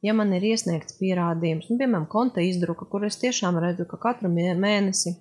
ja 0.02 0.14
man 0.16 0.32
ir 0.34 0.46
iesniegts 0.54 0.96
pierādījums, 1.00 1.68
nu, 1.70 1.80
piemēram, 1.80 2.08
konta 2.08 2.44
izdruka, 2.44 2.88
kur 2.88 3.04
es 3.08 3.20
tiešām 3.20 3.60
redzu, 3.60 3.86
ka 3.90 4.00
katru 4.00 4.32
mēnesi 4.32 5.18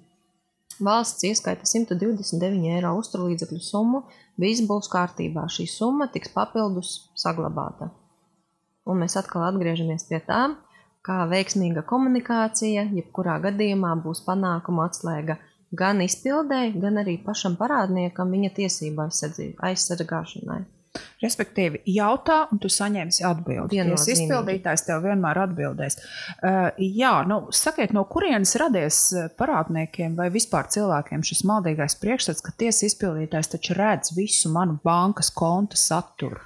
valsts 0.79 1.27
ieskaita 1.27 1.67
129 1.67 2.71
eiro 2.77 2.95
uzturlīdzekļu 3.01 3.59
summu, 3.65 4.05
viss 4.39 4.63
būs 4.69 4.91
kārtībā. 4.93 5.49
Šī 5.51 5.67
summa 5.71 6.07
tiks 6.15 6.31
papildus 6.35 7.11
saglabāta. 7.19 7.91
Un 8.89 9.03
mēs 9.03 9.19
atkal 9.21 9.49
atgriežamies 9.49 10.07
pie 10.09 10.23
tā, 10.25 10.43
kā 11.05 11.25
veiksmīga 11.29 11.83
komunikācija, 11.89 12.87
jebkurā 12.95 13.39
gadījumā 13.49 13.97
būs 14.05 14.23
panākuma 14.27 14.87
atslēga 14.89 15.39
gan 15.77 16.01
izpildēji, 16.05 16.79
gan 16.81 17.03
arī 17.03 17.19
pašam 17.25 17.57
parādniekam 17.61 18.33
viņa 18.33 18.55
tiesību 18.57 19.09
aizsargāšanai. 19.69 20.65
Respektīvi, 21.23 21.81
jautā, 21.93 22.39
un 22.53 22.61
tu 22.63 22.71
saņemsi 22.73 23.25
atbildi. 23.27 23.81
Tas 23.91 24.07
izpildītājs 24.13 24.87
tev 24.87 25.03
vienmēr 25.05 25.43
atbildēs. 25.45 25.99
Uh, 26.39 26.69
jā, 26.79 27.13
nu, 27.29 27.41
sakiet, 27.55 27.93
no 27.95 28.05
kurienes 28.11 28.55
radies 28.61 29.01
uh, 29.13 29.27
parādniekiem 29.39 30.17
vai 30.19 30.29
vispār 30.35 30.71
cilvēkiem 30.73 31.25
šis 31.27 31.45
maldīgais 31.49 31.99
priekšstats, 32.01 32.45
ka 32.45 32.55
tiesa 32.63 32.87
izpildītājs 32.89 33.53
taču 33.55 33.77
redz 33.79 34.15
visu 34.17 34.53
manu 34.55 34.79
bankas 34.87 35.31
konta 35.35 35.79
saturu? 35.79 36.41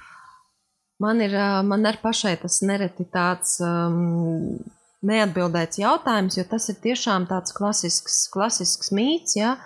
Man 1.01 1.21
ir, 1.23 1.33
uh, 1.37 1.61
man 1.65 1.85
ar 1.89 2.01
pašai 2.03 2.35
tas 2.43 2.61
nereti 2.65 3.07
tāds. 3.13 3.59
Um, 3.63 4.59
Neatbildēts 5.03 5.81
jautājums, 5.81 6.37
jo 6.39 6.45
tas 6.47 6.69
ir 6.71 6.79
tiešām 6.83 7.27
tāds 7.27 7.55
klasisks, 7.55 8.23
klasisks 8.31 8.93
mīts, 8.95 9.35
ja? 9.35 9.57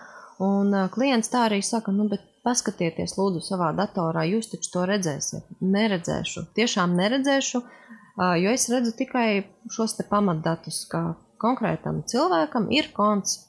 un 0.41 0.73
uh, 0.73 0.87
klients 0.93 1.29
tā 1.33 1.45
arī 1.47 1.61
saka, 1.65 1.93
nu, 1.93 2.07
bet 2.09 2.25
Paskatieties, 2.47 3.17
lūdzu, 3.19 3.41
savā 3.43 3.73
datorā, 3.75 4.21
jūs 4.23 4.47
taču 4.53 4.69
to 4.71 4.85
redzēsiet. 4.87 5.49
Neredzēšu, 5.59 6.45
tiešām 6.55 6.93
neredzēšu, 6.95 7.59
jo 8.39 8.53
es 8.55 8.67
redzu 8.71 8.93
tikai 8.95 9.27
šos 9.73 9.97
pamatdatus, 10.07 10.85
ka 10.87 11.01
konkrētam 11.43 12.05
cilvēkam 12.07 12.69
ir 12.71 12.87
konts 12.95 13.41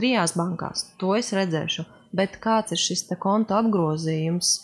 trijās 0.00 0.32
bankās. 0.38 0.86
To 1.02 1.12
es 1.18 1.34
redzēšu. 1.36 1.84
Bet 2.16 2.38
kāds 2.40 2.72
ir 2.72 2.80
šis 2.80 3.04
konta 3.20 3.58
apgrozījums, 3.60 4.54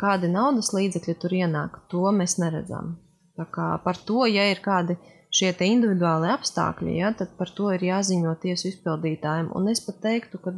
kādi 0.00 0.32
naudas 0.32 0.72
līdzekļi 0.74 1.14
tur 1.22 1.38
ienāk, 1.38 1.84
to 1.92 2.10
mēs 2.10 2.40
neredzam. 2.42 2.96
Par 3.38 4.00
to, 4.08 4.24
ja 4.26 4.48
ir 4.50 4.58
kādi 4.64 4.98
šie 5.34 5.50
individuāli 5.66 6.30
apstākļi, 6.30 6.98
ja, 7.00 7.10
tad 7.18 7.34
par 7.38 7.50
to 7.56 7.72
ir 7.74 7.82
jāziņo 7.82 8.34
tiesu 8.42 8.70
izpildītājiem. 8.70 9.50
Un 9.58 9.70
es 9.72 9.82
pat 9.84 9.98
teiktu, 10.04 10.40
ka 10.42 10.54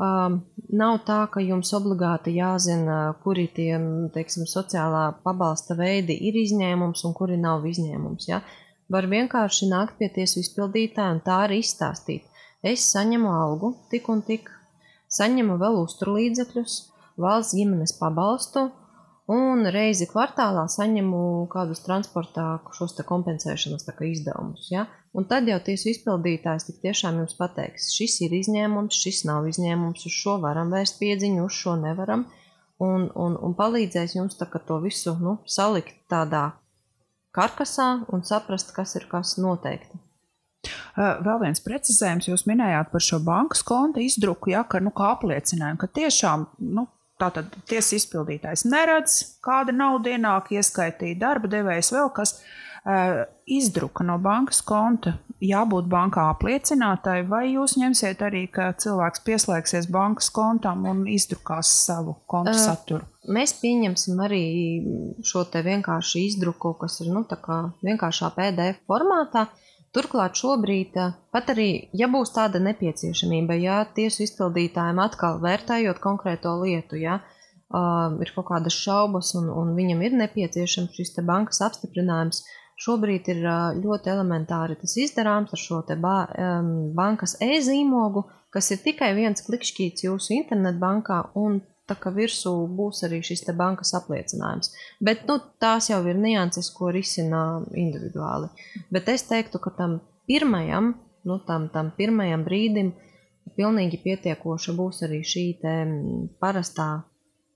Um, 0.00 0.38
nav 0.72 1.02
tā, 1.04 1.18
ka 1.28 1.42
jums 1.44 1.74
obligāti 1.76 2.32
jāzina, 2.32 3.18
kuri 3.20 3.44
tie 3.52 3.74
teiksim, 4.14 4.46
sociālā 4.48 5.02
pabalsta 5.26 5.76
veidi 5.76 6.16
ir 6.28 6.38
izņēmums 6.40 7.04
un 7.04 7.12
kuri 7.18 7.36
nav 7.36 7.66
izņēmums. 7.68 8.28
Ja? 8.30 8.38
Var 8.88 9.08
vienkārši 9.10 9.68
nākt 9.68 9.98
pie 9.98 10.08
tiesu 10.14 10.40
izpildītāja 10.40 11.18
un 11.18 11.20
tā 11.26 11.42
arī 11.44 11.60
izstāstīt. 11.60 12.24
Es 12.64 12.86
saņemu 12.94 13.28
algu 13.28 13.74
tik 13.92 14.08
un 14.08 14.24
tik, 14.24 14.48
saņemu 15.12 15.58
vēl 15.60 15.76
uzturlīdzekļus, 15.82 16.78
valsts 17.20 17.58
ģimenes 17.60 17.92
pabalstu, 18.00 18.70
un 19.30 19.68
reizi 19.70 20.08
kvartālā 20.10 20.64
saņemu 20.70 21.20
kādus 21.52 21.84
transportā 21.84 22.46
šos 22.74 22.96
kompensēšanas 23.06 23.86
izdevumus. 24.08 24.70
Ja? 24.72 24.86
Un 25.14 25.26
tad 25.30 25.48
jau 25.50 25.58
tiesu 25.62 25.90
izpildītājs 25.92 26.66
tik 26.68 26.80
tiešām 26.82 27.22
jums 27.22 27.36
pateiks, 27.38 27.92
šis 27.94 28.20
ir 28.26 28.34
izņēmums, 28.40 28.94
šis 28.94 29.24
nav 29.28 29.48
izņēmums, 29.50 30.06
uz 30.06 30.18
šo 30.22 30.38
varam 30.42 30.70
vērst 30.74 30.98
piedziņu, 31.00 31.46
uz 31.46 31.56
šo 31.62 31.76
nevaram. 31.80 32.26
Un, 32.80 33.10
un, 33.12 33.34
un 33.36 33.54
palīdzēs 33.58 34.16
jums 34.16 34.38
tā, 34.40 34.48
to 34.66 34.78
visu 34.80 35.12
nu, 35.20 35.36
salikt 35.44 35.98
tādā 36.08 36.52
karkasā 37.36 38.06
un 38.10 38.24
saprast, 38.24 38.72
kas 38.74 38.96
ir 38.96 39.04
kas 39.10 39.36
noteikti. 39.38 40.00
Vēl 40.96 41.38
viens 41.42 41.60
precizējums, 41.64 42.28
jūs 42.28 42.46
minējāt 42.48 42.90
par 42.92 43.04
šo 43.04 43.20
bankas 43.24 43.62
konta 43.66 44.02
izdruku, 44.02 44.50
ja, 44.54 44.64
ka, 44.68 44.80
nu, 44.82 44.92
kā 44.96 45.12
apliecinājumu, 45.14 45.80
ka 45.80 45.88
tiešām 46.00 46.46
nu, 46.76 46.86
Tātad 47.20 47.52
tiesas 47.68 47.98
izpildītājs 48.00 48.64
neredz, 48.68 49.20
kāda 49.44 49.74
nauda 49.76 50.14
ienāk, 50.14 50.52
ieskaitīja 50.56 51.18
darba 51.20 51.50
devējs, 51.52 51.92
vēl 51.92 52.08
kas 52.16 52.38
izdruka 53.50 54.04
no 54.06 54.16
bankas 54.22 54.62
konta. 54.64 55.18
Jābūt 55.40 55.86
bankā 55.88 56.26
apliecinātai, 56.34 57.22
vai 57.28 57.46
jūs 57.54 57.78
ņemsiet 57.80 58.20
arī, 58.24 58.42
ka 58.52 58.70
cilvēks 58.76 59.22
pieslēgsies 59.24 59.88
bankas 59.92 60.28
kontam 60.36 60.84
un 60.88 61.06
izdrukās 61.08 61.70
savu 61.86 62.18
kontu 62.28 62.52
uh, 62.52 62.60
saturu? 62.60 63.08
Mēs 63.32 63.54
pieņemsim 63.60 64.20
arī 64.20 64.42
šo 65.24 65.46
te 65.48 65.64
vienkāršu 65.64 66.20
izdruku, 66.26 66.74
kas 66.82 67.00
ir 67.00 67.08
nu, 67.14 67.24
vienkāršā 67.24 68.32
PDF 68.36 68.84
formātā. 68.88 69.46
Uh, 69.48 69.69
Turklāt 69.90 70.38
šobrīd, 70.38 70.94
eh, 71.02 71.14
pat 71.34 71.48
arī, 71.50 71.88
ja 72.00 72.06
būs 72.06 72.30
tāda 72.30 72.60
nepieciešamība, 72.62 73.56
ja 73.58 73.78
tiesu 73.96 74.22
izpildītājiem 74.22 75.00
atkal 75.02 75.40
vērtējot 75.42 75.98
konkrēto 76.04 76.52
lietu, 76.62 76.94
ja, 77.00 77.16
uh, 77.74 78.14
ir 78.22 78.30
kaut 78.36 78.46
kādas 78.52 78.76
šaubas 78.78 79.32
un, 79.40 79.48
un 79.50 79.74
viņam 79.74 80.04
ir 80.06 80.14
nepieciešams 80.20 80.94
šis 80.94 81.18
bankas 81.26 81.58
apstiprinājums, 81.66 82.44
šobrīd 82.78 83.32
ir 83.34 83.42
uh, 83.42 83.74
ļoti 83.82 84.14
elementāri 84.14 84.78
tas 84.78 84.94
izdarāms 84.94 85.50
ar 85.58 85.62
šo 85.64 85.82
ba 85.98 86.14
um, 86.38 86.70
bankas 86.94 87.34
e-zīmogu, 87.42 88.28
kas 88.54 88.70
ir 88.70 88.78
tikai 88.86 89.10
viens 89.18 89.42
klikšķīts 89.42 90.06
jūsu 90.06 90.38
internetbankā, 90.38 91.32
un 91.34 91.60
tā 91.90 91.96
kā 91.98 92.12
virsū 92.14 92.52
būs 92.78 93.02
arī 93.08 93.20
šis 93.26 93.44
bankas 93.58 93.92
apliecinājums. 93.98 94.72
Bet 95.02 95.26
nu, 95.28 95.40
tās 95.60 95.90
jau 95.90 96.00
ir 96.06 96.18
nianses, 96.18 96.70
ko 96.70 96.92
risina 96.94 97.60
individuāli. 97.74 98.48
Bet 98.94 99.10
es 99.12 99.26
teiktu, 99.28 99.58
ka 99.58 99.74
tam 99.76 100.00
pirmajam, 100.30 100.94
nu, 101.26 101.38
tam, 101.46 101.68
tam 101.74 101.92
pirmajam 101.96 102.46
brīdim 102.46 102.94
pilnīgi 103.56 104.00
pietiekoša 104.04 104.74
būs 104.78 105.02
arī 105.06 105.20
šī 105.26 105.44
parastā 106.40 106.90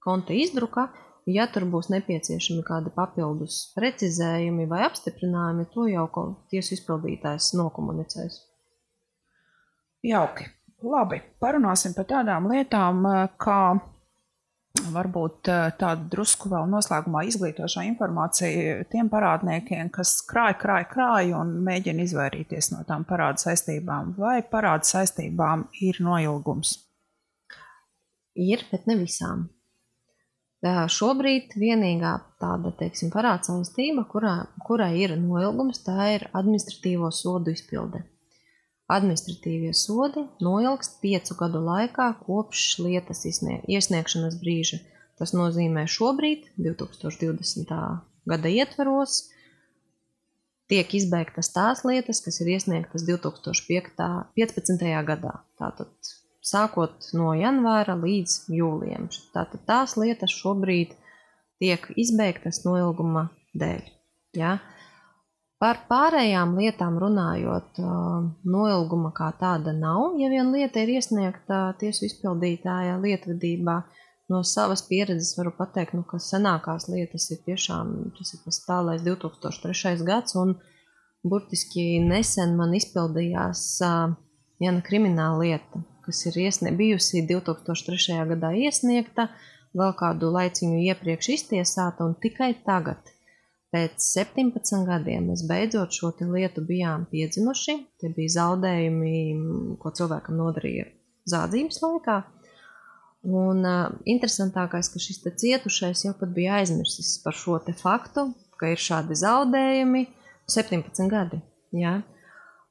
konta 0.05 0.37
izdruka. 0.37 0.91
Ja 1.25 1.47
tur 1.49 1.65
būs 1.73 1.87
nepieciešami 1.89 2.61
kādi 2.67 2.91
papildus 2.93 3.71
precizējumi 3.73 4.67
vai 4.69 4.83
apstiprinājumi, 4.85 5.65
to 5.73 5.87
jau 5.89 6.05
tiesu 6.53 6.75
izpildītājs 6.77 7.55
nokomunicēs. 7.57 8.43
Jauki. 10.05 10.51
Labi, 10.85 11.23
parunāsim 11.41 11.95
par 11.97 12.05
tādām 12.11 12.51
lietām, 12.51 13.07
kā 13.41 13.61
varbūt 14.83 15.49
tādu 15.79 16.09
drusku 16.11 16.51
vēl 16.53 16.67
noslēgumā 16.71 17.25
izglītošā 17.29 17.85
informācija 17.91 18.85
tiem 18.91 19.11
parādniekiem, 19.13 19.91
kas 19.95 20.17
krāj, 20.29 20.57
krāj, 20.61 20.87
krāj 20.91 21.35
un 21.39 21.53
mēģina 21.67 22.07
izvairīties 22.07 22.73
no 22.75 22.83
tām 22.89 23.07
parādu 23.09 23.45
saistībām. 23.45 24.15
Vai 24.19 24.41
parādu 24.43 24.89
saistībām 24.91 25.69
ir 25.85 26.01
noilgums? 26.05 26.79
Ir, 28.35 28.65
bet 28.73 28.89
ne 28.91 28.99
visām. 28.99 29.49
Šobrīd 30.65 31.53
vienīgā 31.61 32.15
tāda, 32.41 32.73
teiksim, 32.79 33.11
parāda 33.13 33.51
saistība, 33.51 34.07
kurā, 34.09 34.39
kurai 34.65 34.95
ir 35.03 35.13
noilgums, 35.21 35.83
tā 35.85 36.09
ir 36.15 36.27
administratīvo 36.33 37.13
sodu 37.13 37.53
izpilde. 37.53 38.01
Administratīvie 38.93 39.73
sodi 39.73 40.27
noilgst 40.45 40.99
piecu 41.01 41.37
gadu 41.39 41.63
laikā 41.65 42.11
kopš 42.27 42.65
lietas 42.85 43.25
iesniegšanas 43.25 44.37
brīža. 44.43 44.83
Tas 45.17 45.33
nozīmē 45.33 45.87
šobrīd, 45.89 46.51
2020. 46.59 47.71
gada 48.29 48.51
ietvaros, 48.51 49.31
tiek 50.69 50.91
izbeigtas 50.99 51.53
tās 51.55 51.85
lietas, 51.87 52.21
kas 52.25 52.41
ir 52.43 52.51
iesniegtas 52.57 53.07
2015. 53.09 54.85
gadā. 55.09 55.35
Tātad 55.61 56.13
sākot 56.45 57.09
no 57.17 57.33
janvāra 57.39 57.97
līdz 57.97 58.51
jūlijam. 58.53 59.09
Tātad 59.33 59.65
tās 59.69 59.97
lietas 59.97 60.35
šobrīd 60.35 60.93
tiek 61.63 61.89
izbeigtas 61.97 62.65
noilguma 62.67 63.31
dēļ. 63.57 63.83
Ja? 64.37 64.59
Par 65.63 65.79
pārējām 65.89 66.57
lietām 66.59 66.97
runājot, 67.01 67.79
noilguma 68.45 69.13
kā 69.17 69.31
tāda 69.41 69.73
nav. 69.77 70.17
Ja 70.21 70.29
viena 70.33 70.51
lieta 70.51 70.83
ir 70.83 70.97
iesniegta 70.97 71.61
tiesu 71.81 72.09
izpildītāja 72.09 72.99
lietvedībā, 73.01 73.77
no 74.33 74.43
savas 74.45 74.83
pieredzes 74.89 75.37
varu 75.39 75.55
pateikt, 75.57 75.95
nu, 75.97 76.03
ka 76.09 76.19
senākās 76.21 76.89
lietas 76.91 77.31
ir 77.33 77.41
tiešām 77.47 77.95
tas 78.19 78.35
ir 78.35 78.43
tas 78.45 78.61
tālais 78.67 79.07
2003. 79.07 79.95
gads, 80.09 80.37
un 80.41 80.57
burtiski 81.25 82.03
nesen 82.05 82.57
man 82.59 82.75
izpildījās 82.77 83.65
viena 84.61 84.85
krimināla 84.85 85.41
lieta, 85.45 85.85
kas 86.05 86.27
ir 86.29 86.39
iesnie, 86.45 86.75
bijusi 86.77 87.25
2003. 87.31 88.21
gadā 88.35 88.53
iesniegta, 88.67 89.31
vēl 89.75 89.95
kādu 89.99 90.35
laiciņu 90.35 90.83
iepriekš 90.91 91.31
iztiesāta, 91.39 92.07
un 92.07 92.19
tikai 92.21 92.53
tagad, 92.67 93.14
pēc 93.75 93.99
17 94.15 94.85
gadiem, 94.87 95.33
mēs 95.33 95.43
beidzot 95.51 95.95
šo 95.97 96.13
lietu 96.31 96.63
bijām 96.67 97.09
piedzinuši. 97.11 97.75
Tie 97.99 98.13
bija 98.15 98.37
zaudējumi, 98.39 99.17
ko 99.83 99.91
cilvēkam 99.99 100.39
nodarīja 100.39 100.87
zādzības 101.31 101.83
laikā. 101.83 102.21
Un 103.25 103.65
uh, 103.65 103.93
interesantākais, 104.05 104.91
ka 104.93 105.01
šis 105.01 105.23
cietušais 105.25 106.05
jau 106.05 106.13
pat 106.19 106.33
bija 106.37 106.61
aizmirsis 106.61 107.17
par 107.25 107.33
šo 107.33 107.57
faktu, 107.81 108.29
ka 108.61 108.71
ir 108.71 108.81
šādi 108.81 109.17
zaudējumi 109.17 110.07
17 110.53 111.09
gadi. 111.11 111.41
Ja? 111.73 112.03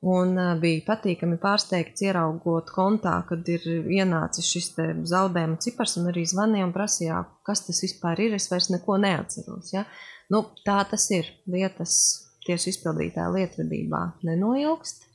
Un 0.04 0.36
bija 0.60 0.82
patīkami 0.84 1.38
pārsteigts, 1.40 2.04
ieraugot 2.04 2.74
kontā, 2.76 3.22
kad 3.28 3.48
ir 3.48 3.64
ienācis 3.88 4.50
šis 4.52 4.74
zaudējuma 5.10 5.62
cipars, 5.64 5.96
un 5.98 6.10
arī 6.12 6.26
zvanīja 6.28 6.68
un 6.68 6.74
prasīja, 6.76 7.22
kas 7.48 7.64
tas 7.68 7.80
vispār 7.86 8.20
ir. 8.26 8.36
Es 8.36 8.50
vairs 8.52 8.68
neko 8.74 9.00
neatceros. 9.00 9.72
Ja? 9.72 9.86
Nu, 10.34 10.44
tā 10.66 10.82
tas 10.90 11.08
ir. 11.14 11.30
Lietas 11.50 11.96
tieši 12.48 12.74
izpildītāja 12.74 13.32
lietvedībā 13.34 14.04
nenoilgst, 14.28 15.06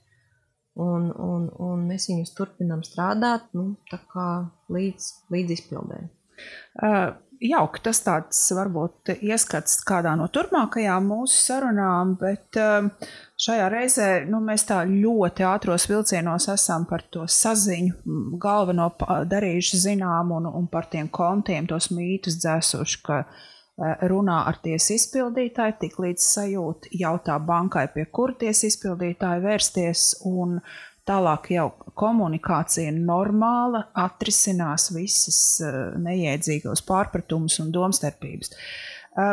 un, 0.81 1.11
un, 1.13 1.49
un 1.61 1.87
mēs 1.89 2.09
viņus 2.13 2.35
turpinām 2.39 2.85
strādāt 2.87 3.49
nu, 3.59 3.73
līdz, 4.73 5.09
līdz 5.35 5.57
izpildēji. 5.59 6.11
Uh, 6.79 7.17
jauki 7.43 7.83
tas 7.83 8.01
tāds 8.07 8.41
varbūt 8.55 9.17
ieskats 9.19 9.81
kādā 9.87 10.15
no 10.19 10.29
turpmākajām 10.33 11.11
mūsu 11.11 11.41
sarunām, 11.49 12.15
bet 12.21 12.61
uh, 12.63 12.87
Šajā 13.39 13.69
reizē 13.71 14.07
nu, 14.27 14.41
mēs 14.43 14.65
tā 14.67 14.81
ļoti 14.83 15.45
ātros 15.47 15.85
vilcienos 15.87 16.49
esam 16.51 16.83
par 16.91 17.05
to 17.15 17.23
saziņu 17.31 18.35
galveno 18.43 18.89
darījuši 19.31 19.79
zinām 19.85 20.33
un, 20.35 20.49
un 20.51 20.67
par 20.67 20.89
tiem 20.91 21.07
kontiem 21.07 21.69
tos 21.71 21.93
mītus 21.95 22.41
dzēsuši, 22.43 22.99
ka 23.07 23.21
e, 23.23 23.27
runā 23.79 24.41
ar 24.51 24.59
tiesu 24.63 24.97
izpildītāju, 24.97 25.77
tik 25.83 25.99
līdz 26.03 26.25
sajūt, 26.25 26.89
jautā 26.99 27.39
bankai, 27.39 27.87
pie 27.95 28.09
kur 28.11 28.35
tiesu 28.39 28.67
izpildītāji 28.71 29.45
vērsties, 29.45 30.07
un 30.29 30.59
tālāk 31.09 31.53
jau 31.55 31.69
komunikācija 31.99 32.93
normāla 32.97 33.87
atrisinās 33.97 34.91
visas 34.93 35.39
e, 35.65 35.71
neiedzīgos 36.05 36.83
pārpratumus 36.89 37.61
un 37.63 37.71
domstarpības. 37.75 38.53
E, 38.53 39.31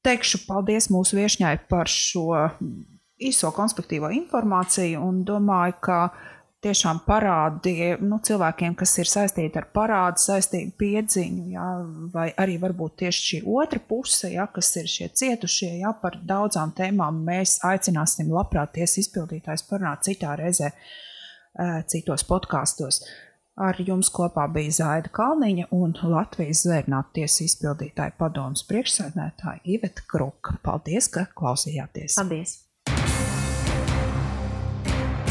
Teikšu 0.00 0.46
paldies 0.46 0.86
mūsu 0.88 1.18
viesņai 1.18 1.58
par 1.68 1.90
šo 1.92 2.30
īso 3.20 3.50
konspektīvo 3.52 4.08
informāciju 4.16 5.02
un 5.04 5.18
domāju, 5.28 5.74
ka 5.84 5.98
tiešām 6.64 7.00
parādīja 7.06 7.96
nu, 8.04 8.18
cilvēkiem, 8.24 8.74
kas 8.78 8.92
ir 9.00 9.08
saistīti 9.08 9.60
ar 9.60 9.66
parādu, 9.74 10.20
saistību 10.20 10.74
piedziņu, 10.80 11.46
ja, 11.54 11.68
vai 12.12 12.28
arī 12.40 12.58
varbūt 12.60 12.98
tieši 13.04 13.24
šī 13.28 13.40
otra 13.48 13.80
puse, 13.88 14.32
ja, 14.34 14.46
kas 14.52 14.74
ir 14.80 14.90
šie 14.90 15.08
cietušie, 15.22 15.70
ja, 15.80 15.94
par 16.02 16.20
daudzām 16.20 16.74
tēmām 16.76 17.22
mēs 17.26 17.58
aicināsim 17.66 18.32
labprāt 18.34 18.74
tiesas 18.76 19.06
izpildītājs 19.06 19.66
parunāt 19.70 20.04
citā 20.08 20.36
reizē, 20.40 20.70
citos 21.90 22.24
podkāstos. 22.28 23.02
Ar 23.60 23.76
jums 23.84 24.08
kopā 24.14 24.46
bija 24.52 24.72
Zaida 24.72 25.10
Kalniņa 25.12 25.66
un 25.76 25.92
Latvijas 26.12 26.62
zvērnāta 26.64 27.18
tiesas 27.18 27.42
izpildītāja 27.50 28.14
padomas 28.20 28.64
priekšsēdētāja 28.70 29.60
Iveta 29.74 30.06
Kruka. 30.08 30.56
Paldies, 30.64 31.10
ka 31.12 31.26
klausījāties! 31.36 32.16
Paldies! 32.20 32.60